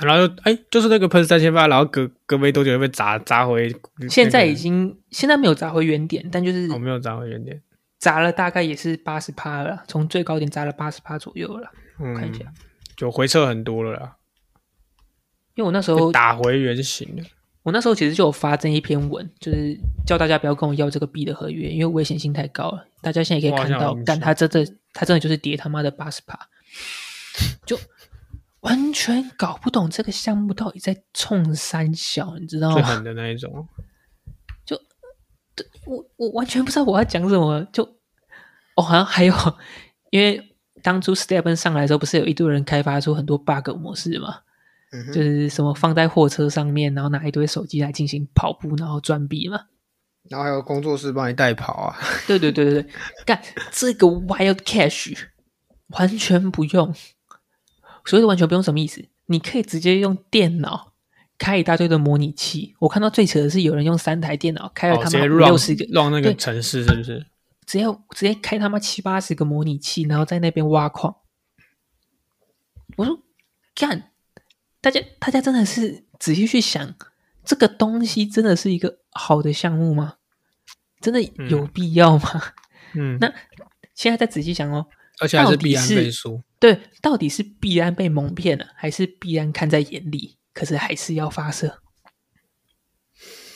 [0.02, 3.74] 然后就哎，就是那个喷三千八，然后隔隔没多久又被砸砸回。
[4.08, 7.60] 现在已经现在没有砸回原点，但就是哦，没有砸回原点，
[7.98, 11.70] 砸了大概也是八十趴了，从最高点砸了八十趴左右了。
[11.98, 12.44] 嗯，看一下，
[12.96, 14.16] 就回撤很多了啦，
[15.54, 17.24] 因为我那时候打回原形了。
[17.64, 19.76] 我那时候其实就有发这一篇文，就是
[20.06, 22.86] 叫大家不要跟我要这个币的合约，因为危险性太高了。
[23.02, 26.38] 大家现在也可以看到，但它真的它真的就是跌他妈的八十趴，
[27.66, 27.76] 就。
[28.60, 32.74] 完全搞不懂这个项目到底在冲三小，你知道吗？
[32.74, 33.66] 最狠的那一种，
[34.64, 34.76] 就
[35.86, 37.62] 我我完全不知道我要讲什么。
[37.72, 37.84] 就
[38.76, 39.34] 哦，好像还有，
[40.10, 40.42] 因为
[40.82, 44.40] 当初 Step 上来的时候，不是有一堆人开发出很多 bug 模式嘛？
[44.90, 49.60] 嗯，就是什么放在货车上面，然后拿一堆手机来进行跑步，然后转笔嘛。
[50.28, 51.96] 然后还有工作室帮你代跑啊？
[52.26, 52.90] 对对对对对，
[53.24, 53.40] 干
[53.70, 55.16] 这个 Wild Cash
[55.88, 56.94] 完全不用。
[58.08, 60.94] 所以完全不用什么意思，你可以直接用电脑
[61.36, 62.74] 开一大堆的模拟器。
[62.78, 67.26] 我看到最扯的是有人用三台电脑开了他妈六十个，让那个城市是不是？
[67.66, 71.16] 只要直接开他妈七八十个模拟器，然后在那边挖矿。
[72.96, 73.22] 我说
[73.74, 74.10] 干，
[74.80, 76.94] 大家大家真的是仔细去想，
[77.44, 80.14] 这个东西真的是一个好的项目吗？
[81.02, 82.42] 真的有必要吗？
[82.94, 83.30] 嗯，那
[83.94, 84.86] 现在再仔细想哦。
[85.20, 91.80] 而且还是必安背书，对，到底是必然被蒙骗了，还是必然看在眼里，可是还是要发射？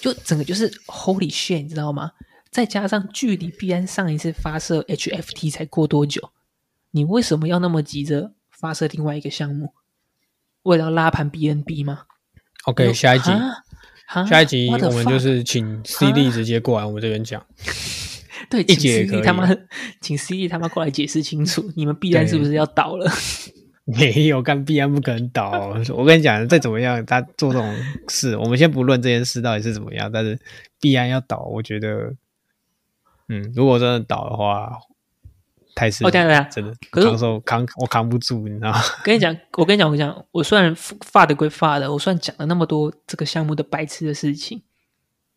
[0.00, 2.12] 就整个就是 Holy shit，你知道吗？
[2.50, 6.32] 再加上距离必安上一次发射 HFT 才过多久，
[6.90, 9.72] 你为什么要那么急着发射另外一个项目？
[10.62, 12.04] 为了拉盘 BNB 吗
[12.64, 13.30] ？OK，下一集，
[14.28, 17.44] 下一集我们就是请 CD 直接过来我们这边讲。
[18.50, 19.48] 对，请 C D 他妈，
[20.00, 23.10] 请 C D 他妈过来解释清楚，你们必然是不是要倒了？
[23.84, 25.74] 没有，干必然不可能倒。
[25.92, 27.76] 我跟你讲，再怎么样，他做这种
[28.06, 30.38] 事，我们先不论这件事到底是怎么样，但是
[30.80, 31.40] 必然要倒。
[31.52, 32.14] 我觉得，
[33.28, 34.78] 嗯，如果真的倒的话，
[35.74, 38.78] 太是，哦，对对真的，扛受扛，我扛不住，你知道吗？
[39.02, 44.62] 跟你讲，我跟你讲，我跟你讲，我虽然发的归发的，我虽然讲了那么多这个项目的白痴的事情，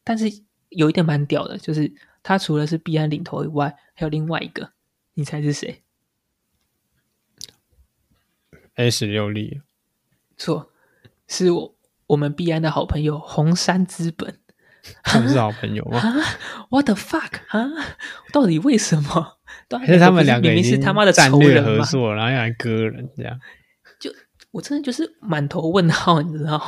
[0.03, 0.31] 但是
[0.69, 1.91] 有一点蛮屌的，就是。
[2.27, 4.71] 他除了是币安领头以外，还有另外一个，
[5.13, 5.83] 你猜是谁
[8.73, 9.61] ？S 六力，
[10.35, 10.71] 错，
[11.27, 11.75] 是我
[12.07, 14.39] 我们币安的好朋友红杉资本。
[15.03, 16.01] 他们是好朋友吗
[16.71, 17.69] ？What the fuck 啊？
[18.33, 19.37] 到底为什么？
[19.69, 23.39] 还是他们两个明明是他妈的战略合作，然后又来割人这样？
[23.99, 24.11] 就
[24.49, 26.65] 我真的就是满头问号，你知道吗？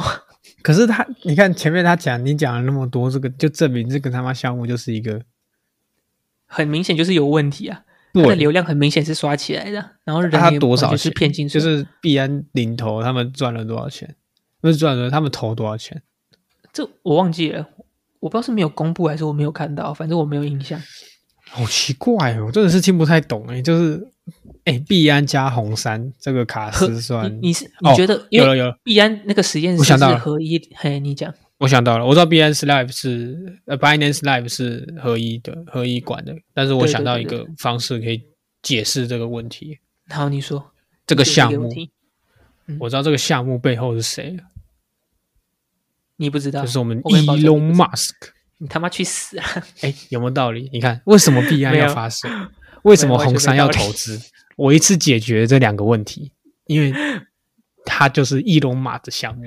[0.62, 5.20] 可是他，你看前面他讲，你讲了那么多，这个就证明这个他妈项目就是一个。
[6.48, 7.84] 很明显就是有问题啊！
[8.14, 14.16] 它的流量很明显是刷起来的，然后人他多少是骗进去，就是币安领头，他们赚了多少钱？
[14.60, 16.02] 不是赚了，他们投多少钱？
[16.74, 17.68] 这我忘记了，
[18.20, 20.82] 我不知道是没有公布还是我没有看到，反正我没有印象。
[21.50, 24.08] 好奇怪哦，真的是听不太懂哎，就是
[24.66, 27.40] 哎，币安加红杉这个卡斯算？
[27.42, 28.78] 你是你觉得有了有了？
[28.84, 30.60] 币安那个实验室是合一？
[30.76, 31.34] 嘿，你讲。
[31.60, 36.36] 我想到了，我知道 BNS Live 是呃 Binance Live 是合一的，合一管的。
[36.54, 38.24] 但是我想到一个方式可以
[38.62, 39.80] 解释这个问题。
[40.10, 40.72] 好，你说
[41.06, 41.70] 这个项目，
[42.80, 44.44] 我知道这个项目背后是谁了
[46.18, 46.62] 你不知道？
[46.62, 48.14] 就是我们 Elon Musk。
[48.60, 49.46] 你他妈去死啊！
[49.82, 50.68] 哎，有没有道理？
[50.74, 52.28] 你看，为什么 币安要发射？
[52.84, 54.20] 为什么红杉要投资？
[54.56, 56.32] 我一次解决这两个问题，
[56.66, 56.92] 因为
[57.90, 59.46] 它就是翼龙马的项目。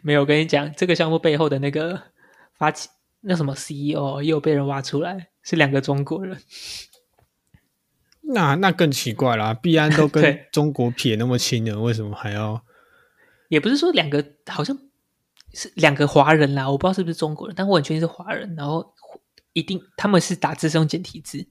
[0.00, 2.02] 没有，我跟你讲，这个项目背后的那个
[2.54, 2.88] 发起
[3.20, 6.40] 那什么 CEO 也有被人挖出来，是两个中国人。
[8.22, 12.64] 那那更奇怪啦，币安都跟 中国撇那么亲了，为什么还要？
[13.48, 14.76] 也不是说两个，好像
[15.52, 18.54] 是两个华人啦，我不知道是不是中国人，但我很确定是华人。
[18.56, 18.94] 然后
[19.52, 21.46] 一定他们是打字是用简体字，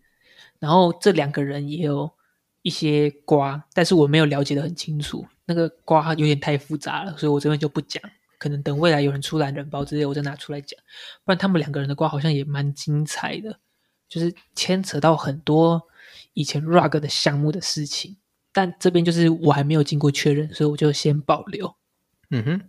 [0.60, 2.12] 然后这两个人也有
[2.64, 8.02] 一些瓜，但是我没有了解的很清楚，那个瓜有点太复杂了，所以我这边就不讲。
[8.38, 10.78] 可能等未来有人出懒人包之类，我再拿出来讲。
[11.24, 13.58] 不然他们两个人的瓜好像也蛮精彩的，
[14.10, 15.82] 就是牵扯到很多
[16.34, 18.18] 以前 rug 的项目的事情。
[18.52, 21.74] 但这边就是我还没有经过确认，所以我就先保留。
[22.32, 22.62] 嗯哼，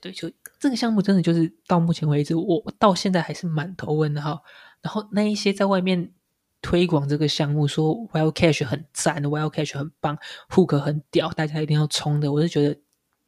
[0.00, 4.42] 对，就这个项目真的就是到目前为止，我到现在还是满头问号。
[4.80, 6.12] 然后那一些在外面
[6.60, 10.18] 推广这个项目，说 Wild Cash 很赞，Wild Cash 很棒
[10.50, 12.78] ，Hook 很屌，大家一定要冲的，我是觉得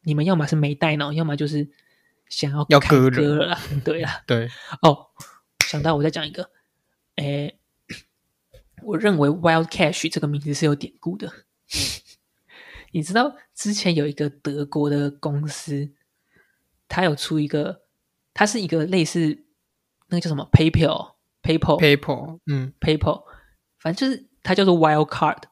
[0.03, 1.69] 你们要么是没带脑，要么就是
[2.27, 3.59] 想要要看割人歌了啦。
[3.83, 4.49] 对啦， 对，
[4.81, 5.07] 哦，
[5.65, 6.49] 想到我再讲一个，
[7.15, 7.57] 诶，
[8.83, 11.31] 我认为 Wild Cash 这个名字是有典故的。
[12.93, 15.91] 你知道之前有一个德国的公司，
[16.89, 17.83] 它有出一个，
[18.33, 19.45] 它是一个类似
[20.09, 21.13] 那个叫什么 PayPal、
[21.43, 23.23] PayPal、PayPal，嗯 PayPal，
[23.79, 25.43] 反正就是它叫做 Wild Card。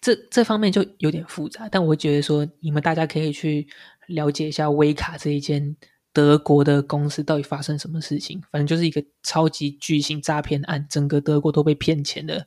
[0.00, 3.68] 这这方面就有点复杂，但我会觉得说，你们大家可以去
[4.06, 5.76] 了解一下威卡这一间
[6.12, 8.40] 德国的公司到底发生什么事情。
[8.50, 12.46] 反正就是一个超级巨型诈骗案，整个德国都被骗钱的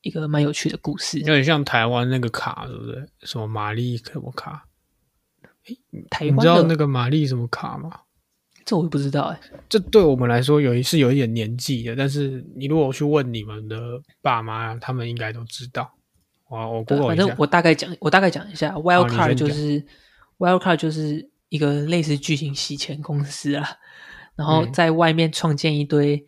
[0.00, 1.26] 一个蛮有趣的故事有。
[1.26, 3.06] 点像台湾那个卡，对不对？
[3.20, 4.66] 什么玛丽什么卡？
[6.10, 8.00] 台湾你知道那个玛丽什么卡吗？
[8.64, 13.76] 这我也不知道哎、这对我们来说有一是有一点年纪的，但是你如果去问你们的
[14.22, 15.92] 爸妈，他们应该都知道。
[16.48, 19.84] 我我反正我大概讲，我大概讲一下，Wild Card 就是
[20.38, 23.66] Wild Card 就是一个类似巨型洗钱公司啊，
[24.36, 24.72] 然后嗯。
[24.72, 26.24] 在外面创建一堆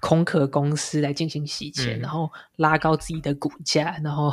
[0.00, 2.00] 空壳公司来进行洗钱，嗯。
[2.00, 4.32] 然后拉高自己的股价，然后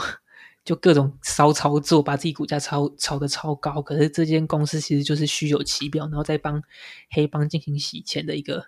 [0.67, 3.81] 就各种骚操作，把自己股价炒炒得超高。
[3.81, 6.61] 可是这间公司其实就是虚有其表，然后再帮
[7.09, 8.65] 黑帮进行洗钱的一个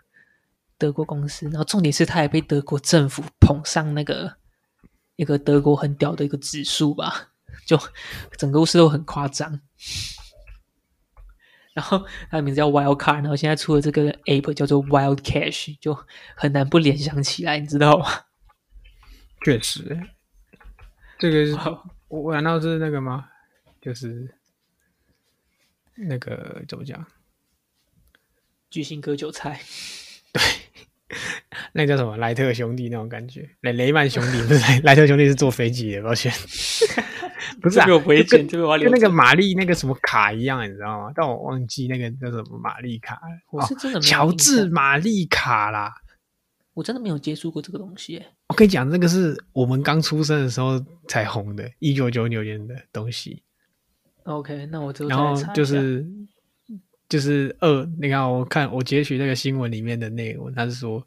[0.78, 1.45] 德国公司。
[1.47, 4.38] 然后重点是，它也被德国政府捧上那个
[5.18, 7.32] 一个德国很屌的一个指数吧，
[7.66, 7.78] 就
[8.38, 9.60] 整个故事都很夸张。
[11.74, 15.97] 然后它的名字叫 Wild Card，然后现在出了这个 app 叫做 Wild Cash，就
[16.38, 18.06] 很难不联想起来，你知道吗？
[19.43, 20.00] 确实，
[21.20, 23.30] 这个 是哇我我难道是那个吗？
[23.80, 24.34] 就是
[25.96, 27.06] 那个怎么讲？
[28.70, 29.60] 巨星割韭菜，
[30.34, 30.42] 对
[31.74, 33.50] 那个叫什么莱特兄弟那种感觉？
[33.62, 36.32] 雷雷曼兄弟不是莱莱特兄弟是坐飞机的，抱歉，
[37.62, 38.48] 不是啊，我不会就跟
[38.92, 41.12] 那个玛丽那个什么卡一样，你知道吗？
[41.16, 43.20] 但我忘记那个叫什么玛丽卡。
[43.52, 45.94] 我是真的没有印乔治象玛丽卡啦。
[46.76, 48.34] 我真的没有接触过这个东西耶。
[48.50, 53.41] 我跟你讲，这个是我们刚出生的时候才红的，一九九九年的东西。
[54.24, 56.06] OK，那我之后再然后就是
[57.08, 61.02] 就是二，你看我看我截取那个新闻里面的内容，他是说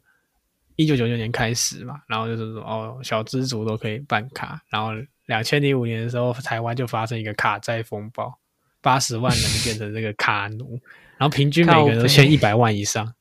[0.77, 4.91] 一九九九年开始嘛，然后就是说哦，小资族都可以办卡，然后
[5.25, 8.33] 两千零五年的时候，台湾就发生一个卡债风暴，
[8.81, 10.79] 八十万人变成这个卡奴，
[11.17, 13.13] 然后平均每个人都 欠一百万以上。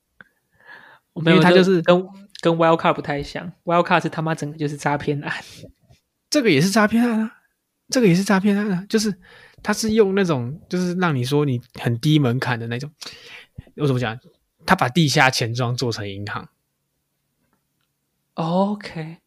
[1.12, 2.08] 我没有，因为它就是跟
[2.42, 5.32] 跟 Wild Card 不太像，Wild Card 是他妈整个就是诈骗案。
[6.28, 7.36] 这个也是诈骗案啊，
[7.88, 9.14] 这个也是诈骗案啊，就是
[9.62, 12.90] 他是用那种就是让你说你很低门槛的那种，
[13.76, 14.18] 我怎么讲？
[14.66, 16.48] 他把地下钱庄做成银行
[18.34, 19.18] ，OK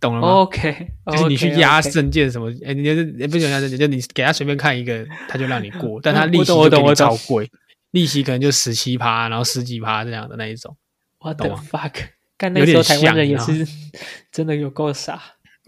[0.00, 7.50] 懂了吗？OK，就是你去压证件什么，哎，你就是也不是压证件，就你给他随便看一个，他就让你过， 但他利息我懂我就给你懂我懂超贵，
[7.90, 10.76] 利息可能就十七趴，然后十几趴这样的那一种。
[11.20, 12.08] The 吗 fuck？
[12.44, 13.66] 干那个时候台湾人也是
[14.30, 15.20] 真的有够傻，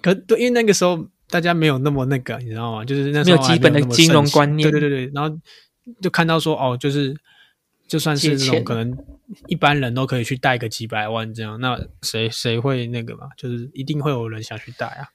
[0.02, 2.84] 可对，因为那个时候大家没有那么那个，你知道吗？
[2.84, 5.38] 就是那时候没有基本的金融观念对对对对，然后
[6.02, 7.16] 就看到说哦，就是
[7.88, 8.96] 就算是借钱这种可能
[9.46, 13.28] 一般人都可以去贷个几百万这样，那谁谁会那个嘛？
[13.38, 15.08] 就是一定会有人想去贷啊。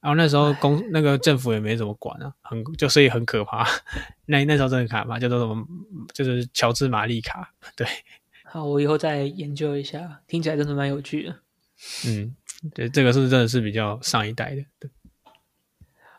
[0.00, 3.66] 然后那时候公那个政府也没怎么管啊，很就所以很可怕。
[4.26, 5.66] 那那时候真的很可怕，叫做什么？
[6.14, 7.84] 就是乔治玛丽卡，对，
[8.50, 11.34] 好，我以后再研究一下，听起来真的蛮有趣的
[12.06, 12.34] 嗯，
[12.74, 14.90] 对，这个是真的是比较上一代的，对。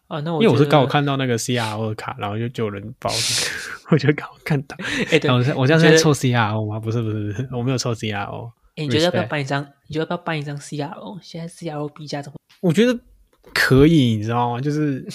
[0.08, 0.20] 啊。
[0.22, 3.16] 那我因为我是刚好，看到那个 CRO 的卡，然后就就有人报这
[3.46, 3.52] 个，
[3.92, 4.78] 我就刚好看到。
[5.12, 6.80] 哎，对然后，我现我现在在凑 CRO 吗？
[6.80, 8.52] 不是不是不是，我没有凑 CRO。
[8.76, 9.62] 哎你觉得要不要办一张？
[9.88, 11.20] 你觉得要不要办一张 CRO？
[11.22, 12.38] 现在 CRO 币价怎么？
[12.62, 12.98] 我觉得
[13.54, 14.62] 可以，你知道吗？
[14.62, 15.06] 就是，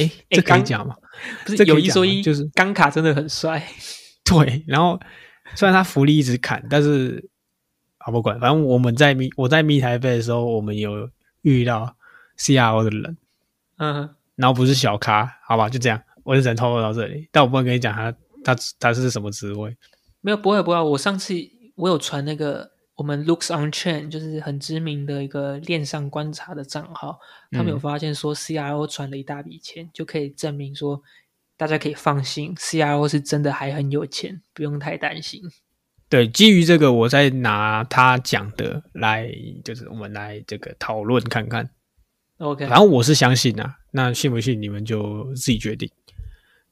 [0.00, 0.96] 哎，这可以刚讲吗？
[1.44, 3.64] 不是有一说一，就是钢卡真的很帅。
[4.24, 4.98] 对，然后
[5.54, 7.28] 虽然他福利一直砍，但是
[7.98, 11.08] 啊不管，反正我们在密我在密台北的时候，我们有
[11.42, 11.96] 遇到
[12.38, 13.16] CRO 的人，
[13.78, 19.76] 嗯，然后不是小咖，好吧，就这样，我就只能透露到这里，但我不能跟你讲他他他是什么职位。
[20.20, 20.80] 没有，不会不会。
[20.80, 21.34] 我上次
[21.74, 27.18] 我有传那个我们 Looks on Chain，就是很知名的一个链上观察的账号，
[27.50, 31.02] 他们有嗯发现说 CRO 传了一大笔钱，就可以证明说
[31.56, 35.40] 大家可以放心，CRO 是真的还很有钱，不用太担心。
[36.08, 39.28] 对，基于这个，我再拿他讲的来，
[39.64, 41.70] 就是我们来这个讨论看看。
[42.38, 45.90] OK，反正我是相信啊，那信不信你们就自己决定。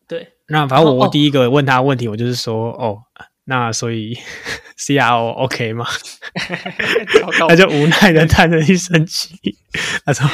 [0.06, 2.98] 对，那反正我第一个问他的问题，我就是说，哦，
[3.52, 4.16] 那所以
[4.80, 5.84] CRO OK 吗？
[7.46, 9.34] 他就无奈的叹了一声气，
[10.06, 10.26] 他说：“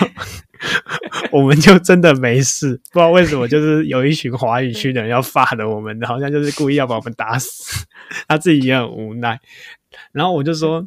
[1.33, 7.85] 我们就真的没事，不知道为什么，就是有一群华语区的人要发的我们，好像就是故意要把我们打死，
[8.29, 9.41] 他自己也很无奈。
[10.13, 10.87] 然后我就说，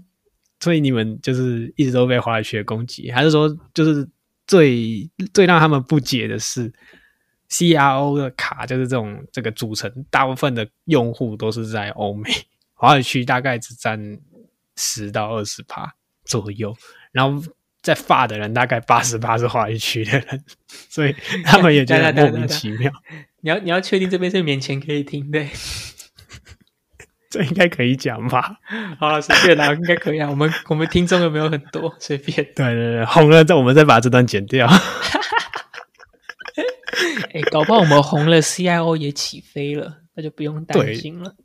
[0.62, 4.08] 所以你们就是一直都被华语区的攻击，还是说就是
[4.48, 6.72] 最最让他们不解的是
[7.52, 12.30] ，CRO 的卡就是这种这个组成，大部分的用户都是在欧美，
[12.74, 14.18] 华语区大概只占
[14.76, 15.94] 十到二十趴
[16.26, 16.76] 左右，
[17.12, 17.44] 然后
[17.82, 20.44] 在发的人大概八十八是华语区的人，
[20.90, 22.92] 所以他们也觉得 莫名其妙。
[23.42, 25.44] 你要你要确定这边是免钱可以听的。
[27.32, 28.58] 这应该可以讲吧？
[29.00, 30.30] 好了，随便啦，应该可以啊。
[30.30, 31.96] 我们我们听众有没有很多？
[31.98, 32.44] 随便。
[32.54, 34.70] 对对对，红了，再我们再把这段剪掉。
[37.34, 41.36] 哎，搞不好我们红了，CIO 也起飞了，那就不用担心了。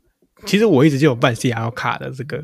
[0.45, 2.43] 其实我一直就有办 CIO 卡的这个，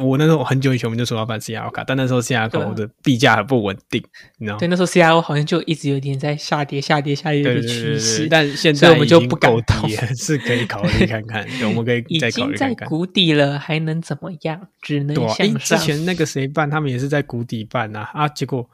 [0.00, 4.02] 我那时候很久以前我们就说要办 CIO 卡，但那时候卡的币价很不稳定，
[4.38, 4.58] 你知道吗？
[4.58, 9.88] 对，那时候 CIO 好像就一直有点在下跌、下跌、下跌的趋势，，但现在我们就不敢够动，
[10.18, 12.88] 是可以考虑看看，对我们可以 已再考经在虑看看。
[12.88, 14.68] 谷底了，还能怎么样？
[14.82, 15.78] 只能对啊，诶向上。
[15.78, 18.68] 之前那个谁办，他们也是在谷底办啊，啊，结果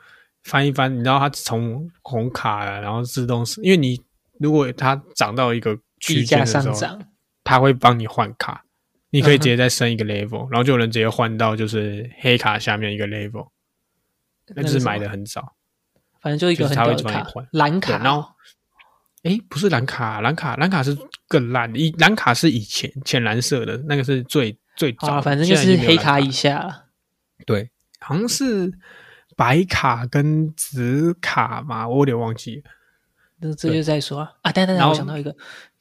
[0.45, 4.01] 翻一翻，你知道它从红卡啊，然后自动，因为你
[4.41, 7.09] 如果它涨到一个区间的时候，上涨，
[7.45, 8.65] 他会帮你换卡，
[9.11, 13.49] 你可以直接再升一个 level，、然后就有人直接换到就是黑卡下面一个 level，
[14.55, 15.55] 那就是买的很早。
[16.21, 17.99] 反正就一个很屌的卡蓝卡。
[17.99, 18.29] 对然后
[19.25, 20.97] 诶，不是蓝卡，蓝卡蓝卡是
[21.29, 26.87] 更烂的，以蓝卡是以前浅蓝色的那个是最最早反正就是黑卡以下。
[27.47, 27.71] 对，
[28.01, 28.73] 好像是
[29.43, 32.63] 白卡跟紫卡嘛，我有点忘记。
[33.39, 34.33] 那这就再说啊。
[34.43, 35.35] 啊，等等等，我想到一个，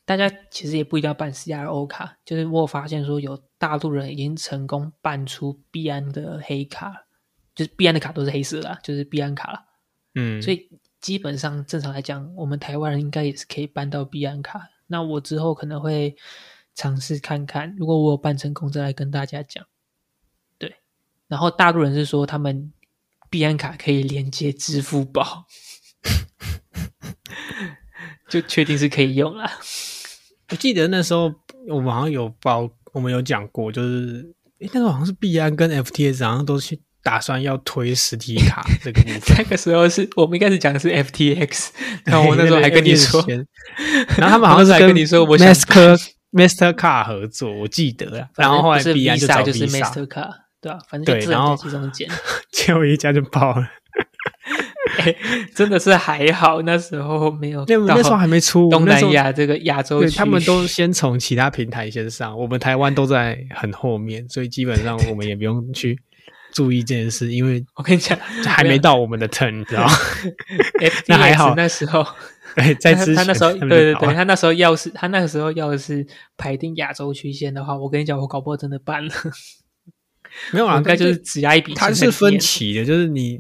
[0.04, 7.06] 大家其实也不一定要办 CRO 卡，就是我有发现说有大陆人已经成功办出币安的黑卡，
[7.54, 9.64] 就是币安的卡都是黑色的啊，就是币安卡啦。
[10.16, 10.68] 嗯，所以
[11.00, 14.72] 基本上正常来讲，我们台湾人应该也是可以办到币安卡。
[14.88, 16.16] 那我之后可能会
[16.74, 19.64] 尝试看看，如果我有办成功，再来跟大家讲。
[20.58, 20.78] 对，
[21.28, 22.74] 然后大陆人是说他们
[23.32, 25.46] 币安卡可以连接支付宝，
[28.30, 29.50] 就确定是可以用了。
[30.50, 31.34] 我记得那时候
[31.70, 39.38] 我们好像有报，我们有讲过，就是诶那时候好像是币安跟 FTS 好像都去打算要推实体卡 这个部分。
[39.38, 41.70] 那个时候是我们一开始讲的是 FTX，
[42.04, 43.26] 然后我那时候还跟你说，
[44.18, 45.98] 然后他们好像是跟你说我想 Master
[46.34, 48.28] Mastercard 合作，我记得啊。
[48.36, 52.10] 然后后来是币安就找 Visa 就是 Mastercard，对啊、反正就对然后这两家其中捡。
[52.52, 53.68] 结果一家就爆了。
[54.98, 55.16] 哎，
[55.56, 65.98] 真的是还好，那时候没有那那时候还没出，东南亚这个亚洲区，对他们都先从其他平台先上，我们台湾都在很后面，所以基本上我们也不用去
[66.52, 69.94] 注意这件事，因为我跟你讲，还没到我们的 turn，你知道吗
[71.08, 72.06] 那还好那时候
[72.56, 76.06] 对，在之前他他那时候对对对，他那时候要是他那个时候要是
[76.38, 79.14] 排定亚洲区线的话，我跟你讲，我搞不好真的办了，
[80.52, 81.74] 没有啊，该就是只押一笔。
[81.74, 83.40] 它是分期的，就是你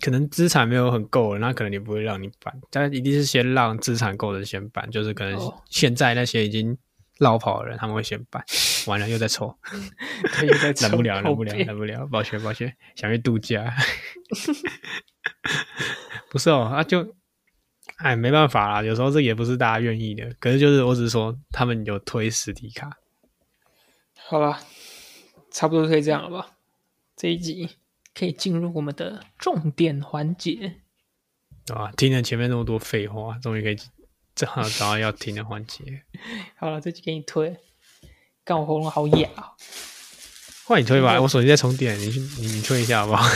[0.00, 6.76] 可能资产没有很够了，那可能你不会让你办，但一定是先让资产够的先办，就是可能哦现在那些已经
[7.18, 8.42] 绕跑的人他们会先办，
[8.86, 9.56] 完了又在抽，
[10.38, 13.72] 对又在忍不了， 抽忍不了，忍不了，抱歉，抱歉，想去度假。
[16.30, 17.14] 不是哦，啊就，
[17.98, 20.34] 哎，没办法啦，有时候这也不是大家愿意的。
[20.40, 22.90] 可是就是我只是说，他们有推实体卡，
[24.16, 24.58] 好了，
[25.52, 26.56] 差不多可以这样了吧？
[27.14, 27.68] 这一集
[28.14, 30.80] 可以进入我们的重点环节。
[31.72, 31.92] 啊？
[31.92, 33.76] 听了前面那么多废话，终于可以
[34.34, 36.02] 正好 找到要听的环节。
[36.56, 37.56] 好了，这集给你推，
[38.44, 39.52] 干我喉咙好哑哦。
[40.64, 43.28] 换你推吧，我手机在充电，你去你你推一下好不好？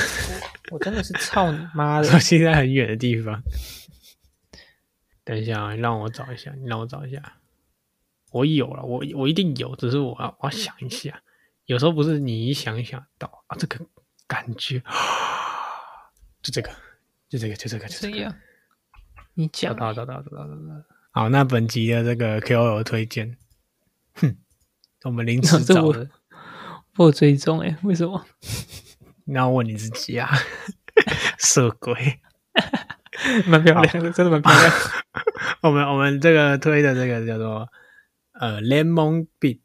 [0.70, 2.04] 我真的是操你妈的！
[2.10, 3.42] 手机在很远的地方。
[5.22, 7.38] 等一下啊，让我找一下，你让我找一下。
[8.32, 11.22] 我有了，我我一定有，只是我要我要想一下。
[11.66, 13.84] 有时候不是你一想一想到啊，这个
[14.26, 14.82] 感觉，
[16.42, 16.70] 就这个，
[17.28, 18.34] 就这个，就这个，就这个。
[19.34, 20.84] 你找讲到找到找到找到。
[21.10, 23.36] 好，那本集的这个 KOL 推荐，
[24.14, 24.36] 哼，
[25.04, 26.08] 我们临时找的。
[26.96, 28.24] 我有追踪哎，为什么？
[29.26, 30.30] 那要问你自己啊，
[31.38, 32.20] 色鬼。
[33.46, 34.72] 蛮漂亮的，真的蛮漂亮。
[35.62, 37.68] 我们我们这个推的这个叫做
[38.32, 39.60] 呃 Lemon Beat，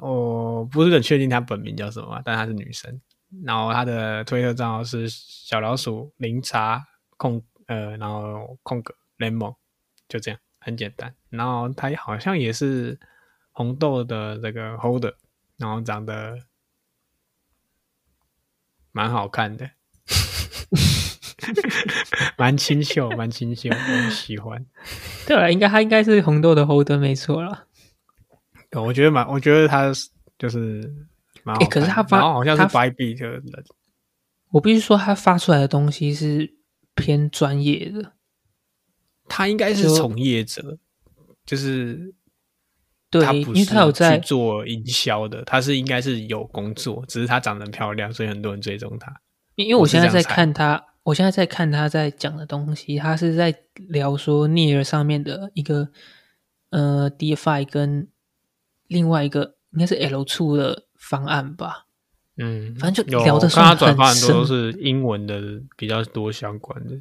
[0.00, 3.00] 我不是很确定她本名叫什么，但她是女生。
[3.44, 6.84] 然后她的推特账号是小老鼠零茶
[7.16, 9.54] 空呃，然后空格 Lemon，
[10.08, 11.14] 就这样很简单。
[11.28, 12.98] 然后她好像也是
[13.52, 15.14] 红豆的这个 Holder，
[15.56, 16.38] 然后长得
[18.92, 19.70] 蛮好看的。
[22.36, 24.64] 蛮清秀，蛮清秀，我喜欢。
[25.26, 27.66] 对了，应该他应该是红豆的 holder 没错了。
[28.70, 30.08] 对我觉得蛮，我觉得他是
[30.38, 30.90] 就是
[31.42, 33.42] 蛮可是他发好像是他 beat 的人，
[34.52, 36.54] 我必须说，他发出来的东西是
[36.94, 38.12] 偏专业的。
[39.28, 40.78] 他应该是从业者，
[41.46, 42.14] 就是
[43.10, 49.12] 对，因为他有在去做营销的，他是应该是有工作，只是他长得很漂亮，所以很多人追踪他。
[49.54, 55.88] 因因为我现在在看他，我现在在看他在讲的东西，他是在聊说 Near 上面的一个
[56.70, 58.08] 呃 DeFi 跟
[58.90, 61.86] 另外一个应该是 L 出的方案吧。
[62.36, 65.40] 嗯，反正就有聊的看他算转发很很多都是英文的
[65.76, 66.96] 比较多相关的。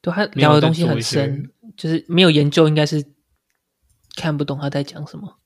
[0.00, 3.04] 对他聊的东西很深，就是没有研究，应该是
[4.16, 5.38] 看不懂他在讲什么。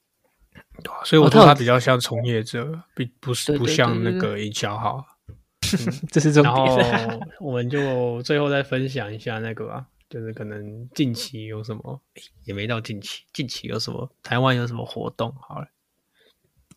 [0.83, 5.05] 对啊所以我哦他有说他比较像从业者，比不是不像那个营销号。
[6.13, 7.21] 这是重然后点。
[7.41, 12.01] 我们就最后再分享一下那个吧，就是可能近期有什么，
[12.45, 15.35] 也没到近期，近期有什么台湾有什么活动？
[15.41, 15.67] 好了，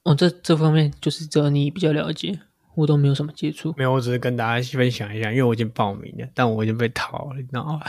[0.02, 2.40] 哦，这这方面就是只有你比较了解，
[2.76, 3.72] 我都没有什么接触。
[3.78, 7.80] 没有，我只是跟大家分享一下，因为我已经报名了，但我已经被淘了，你知道吗？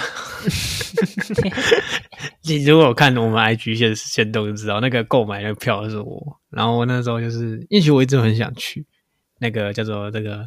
[2.44, 8.86] 你如果看我们 IG 现现动就知道，那个购买那个票的是我，然后我那时候就是，因为其实我一直很想去
[9.38, 10.46] 那个叫做这个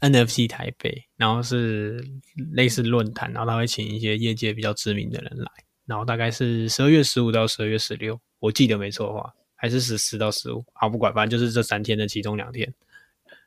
[0.00, 2.04] NFC 台北，然后是
[2.52, 5.50] 类似论坛，然后他会请一些业界比较知名的人来，
[5.86, 12.72] 然后大概是十二月十五到十二月十六，我记得没错的话，还是十四到十五，好不管，反正就是这三天的其中两天。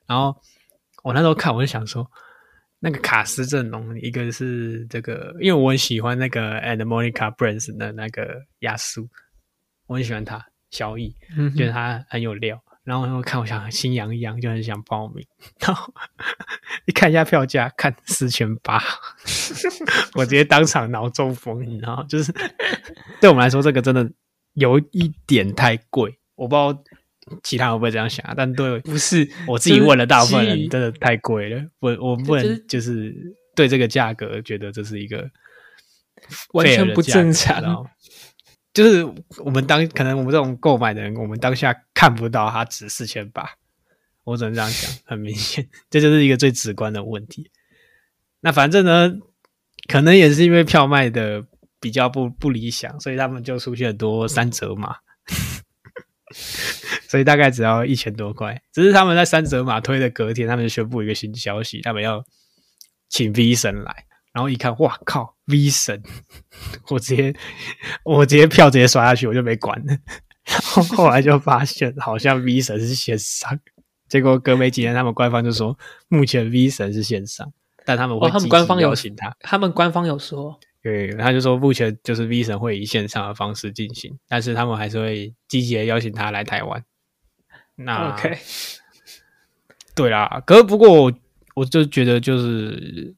[0.08, 0.36] 然后
[1.04, 2.10] 我那时候看，我就想说，
[2.80, 9.08] 那个卡斯阵容，一个是这个，因为我很喜欢那个 And Monica Brands 的那个亚苏，
[9.86, 12.60] 我很喜欢他，小易，嗯觉得他很有料。
[12.90, 15.24] 然后我看，我想心痒痒，就很想报名。
[15.60, 15.94] 然后
[16.86, 18.82] 一看一下票价，看四千八，
[20.18, 22.34] 我直接当场脑中风，你知道吗，就是
[23.22, 24.12] 对我们来说，这个真的
[24.54, 26.18] 有一点太贵。
[26.34, 26.84] 我不知道
[27.44, 31.62] 其他人会不会这样想啊，但对不是我自己问了，大部分人真的太贵了。
[31.80, 33.16] 我我不就是能就是
[33.56, 35.30] 对这个价格觉得这是一个
[36.54, 37.86] 完全不正常
[38.80, 39.04] 就是
[39.44, 43.46] 我们当可能我们这种购买的人，我们当下看不到它值四千八，
[44.24, 47.52] 我只能这样讲，很明显， 这就是一个最直观的问题。
[48.40, 49.12] 那反正呢，
[49.90, 51.46] 可能也是因为票卖的
[51.82, 54.96] 比较不不理想，所以他们就出现很多三折码，
[57.10, 58.62] 所以大概只要一千多块。
[58.72, 62.24] 只是他们在三折码推的隔天，他们就宣布一个新消息，他们要
[63.10, 64.06] 请 V 神来。
[64.40, 66.02] 然后一看，哇靠，V 神！
[66.90, 67.36] 我直接
[68.06, 69.88] 我直接票直接刷下去，我就没管了。
[70.46, 73.60] 然 后后来就发现，好像 V 神是线上，
[74.08, 75.78] 结果隔没几天，他们官方就说，
[76.08, 77.52] 目前 V 神是线上，
[77.84, 79.36] 但他们会哦他们官方有邀请他。
[79.42, 86.82] 他们官方有说，对，他就说目前就是 V 神会以线上的方式进行，但是他们还是会积极的邀请他来台湾。
[87.76, 88.38] 那 OK，
[89.94, 91.14] 对啦，可是不过我
[91.56, 93.14] 我就觉得就是，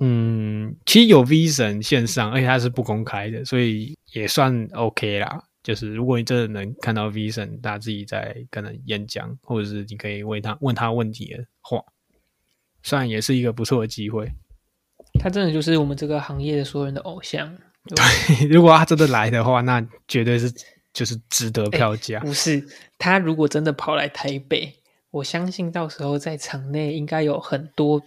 [0.00, 5.42] 嗯，其实有 V 神线上，而且它是不公开的，所以也算 OK 啦。
[5.62, 11.82] 就是如果你真的能看到 Visa 他自己在可能演讲，或者是你可以问他问他问题的话，
[12.84, 14.30] 算也是一个不错的机会。
[15.18, 17.52] 他真的就是我们这个行业的所有人的偶像。
[17.86, 20.52] 对 如果他真的来的话，那绝对是
[20.92, 22.20] 就是值得票价。
[22.20, 22.64] 不是
[22.96, 24.72] 他如果真的跑来台北，
[25.10, 28.00] 我相信到时候在场内应该有很多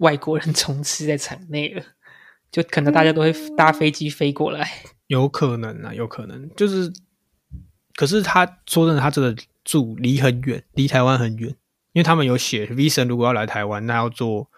[0.00, 1.82] 外国人充斥在场内了，
[2.52, 4.68] 就可能大家都会搭飞机飞过来。
[5.06, 6.92] 有可能啊，有可能，就是，
[7.94, 11.48] 可是他说真的，他真的住离很远，离台湾很远，
[11.92, 14.50] 因为他们有写 V 神如果要来台湾，那要坐，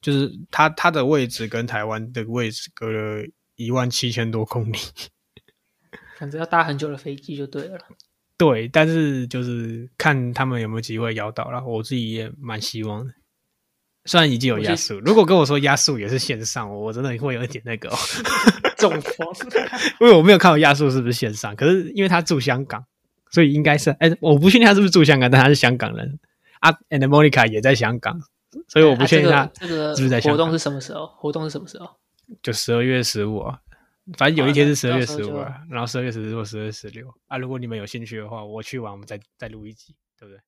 [0.00, 3.26] 就是他他的位置跟台湾的位置隔了
[3.56, 4.78] 一万七千多公里。
[6.18, 7.78] 反正要搭很久的飞机就对了。
[8.38, 13.12] 对，但是就是看他们有没有机会摇到了，我自己也蛮希望的。
[14.08, 17.90] 虽然已经有压速，如果跟我说压速也是线上，我真的会有一点那个
[18.78, 19.28] 中风，
[20.00, 21.54] 因为我没有看到压速是不是线上。
[21.54, 22.82] 可是因为他住香港，
[23.30, 26.18] 所以应该是哎，我不确定他是不是住香港，但他是香港人
[26.60, 26.72] 啊。
[26.88, 28.18] And Monica 也在香港，
[28.66, 31.06] 所以我不确定他这个是不是在香港活动是什么时候？
[31.06, 31.90] 活动是什么时候？
[32.42, 33.60] 就十二月十五啊。
[34.16, 37.36] 反正有一天是十二月十五啊，然后十二月十四或十二月十六啊。
[37.36, 40.40] 如果你们有兴趣的话，我去玩我们再再录一集，对不对？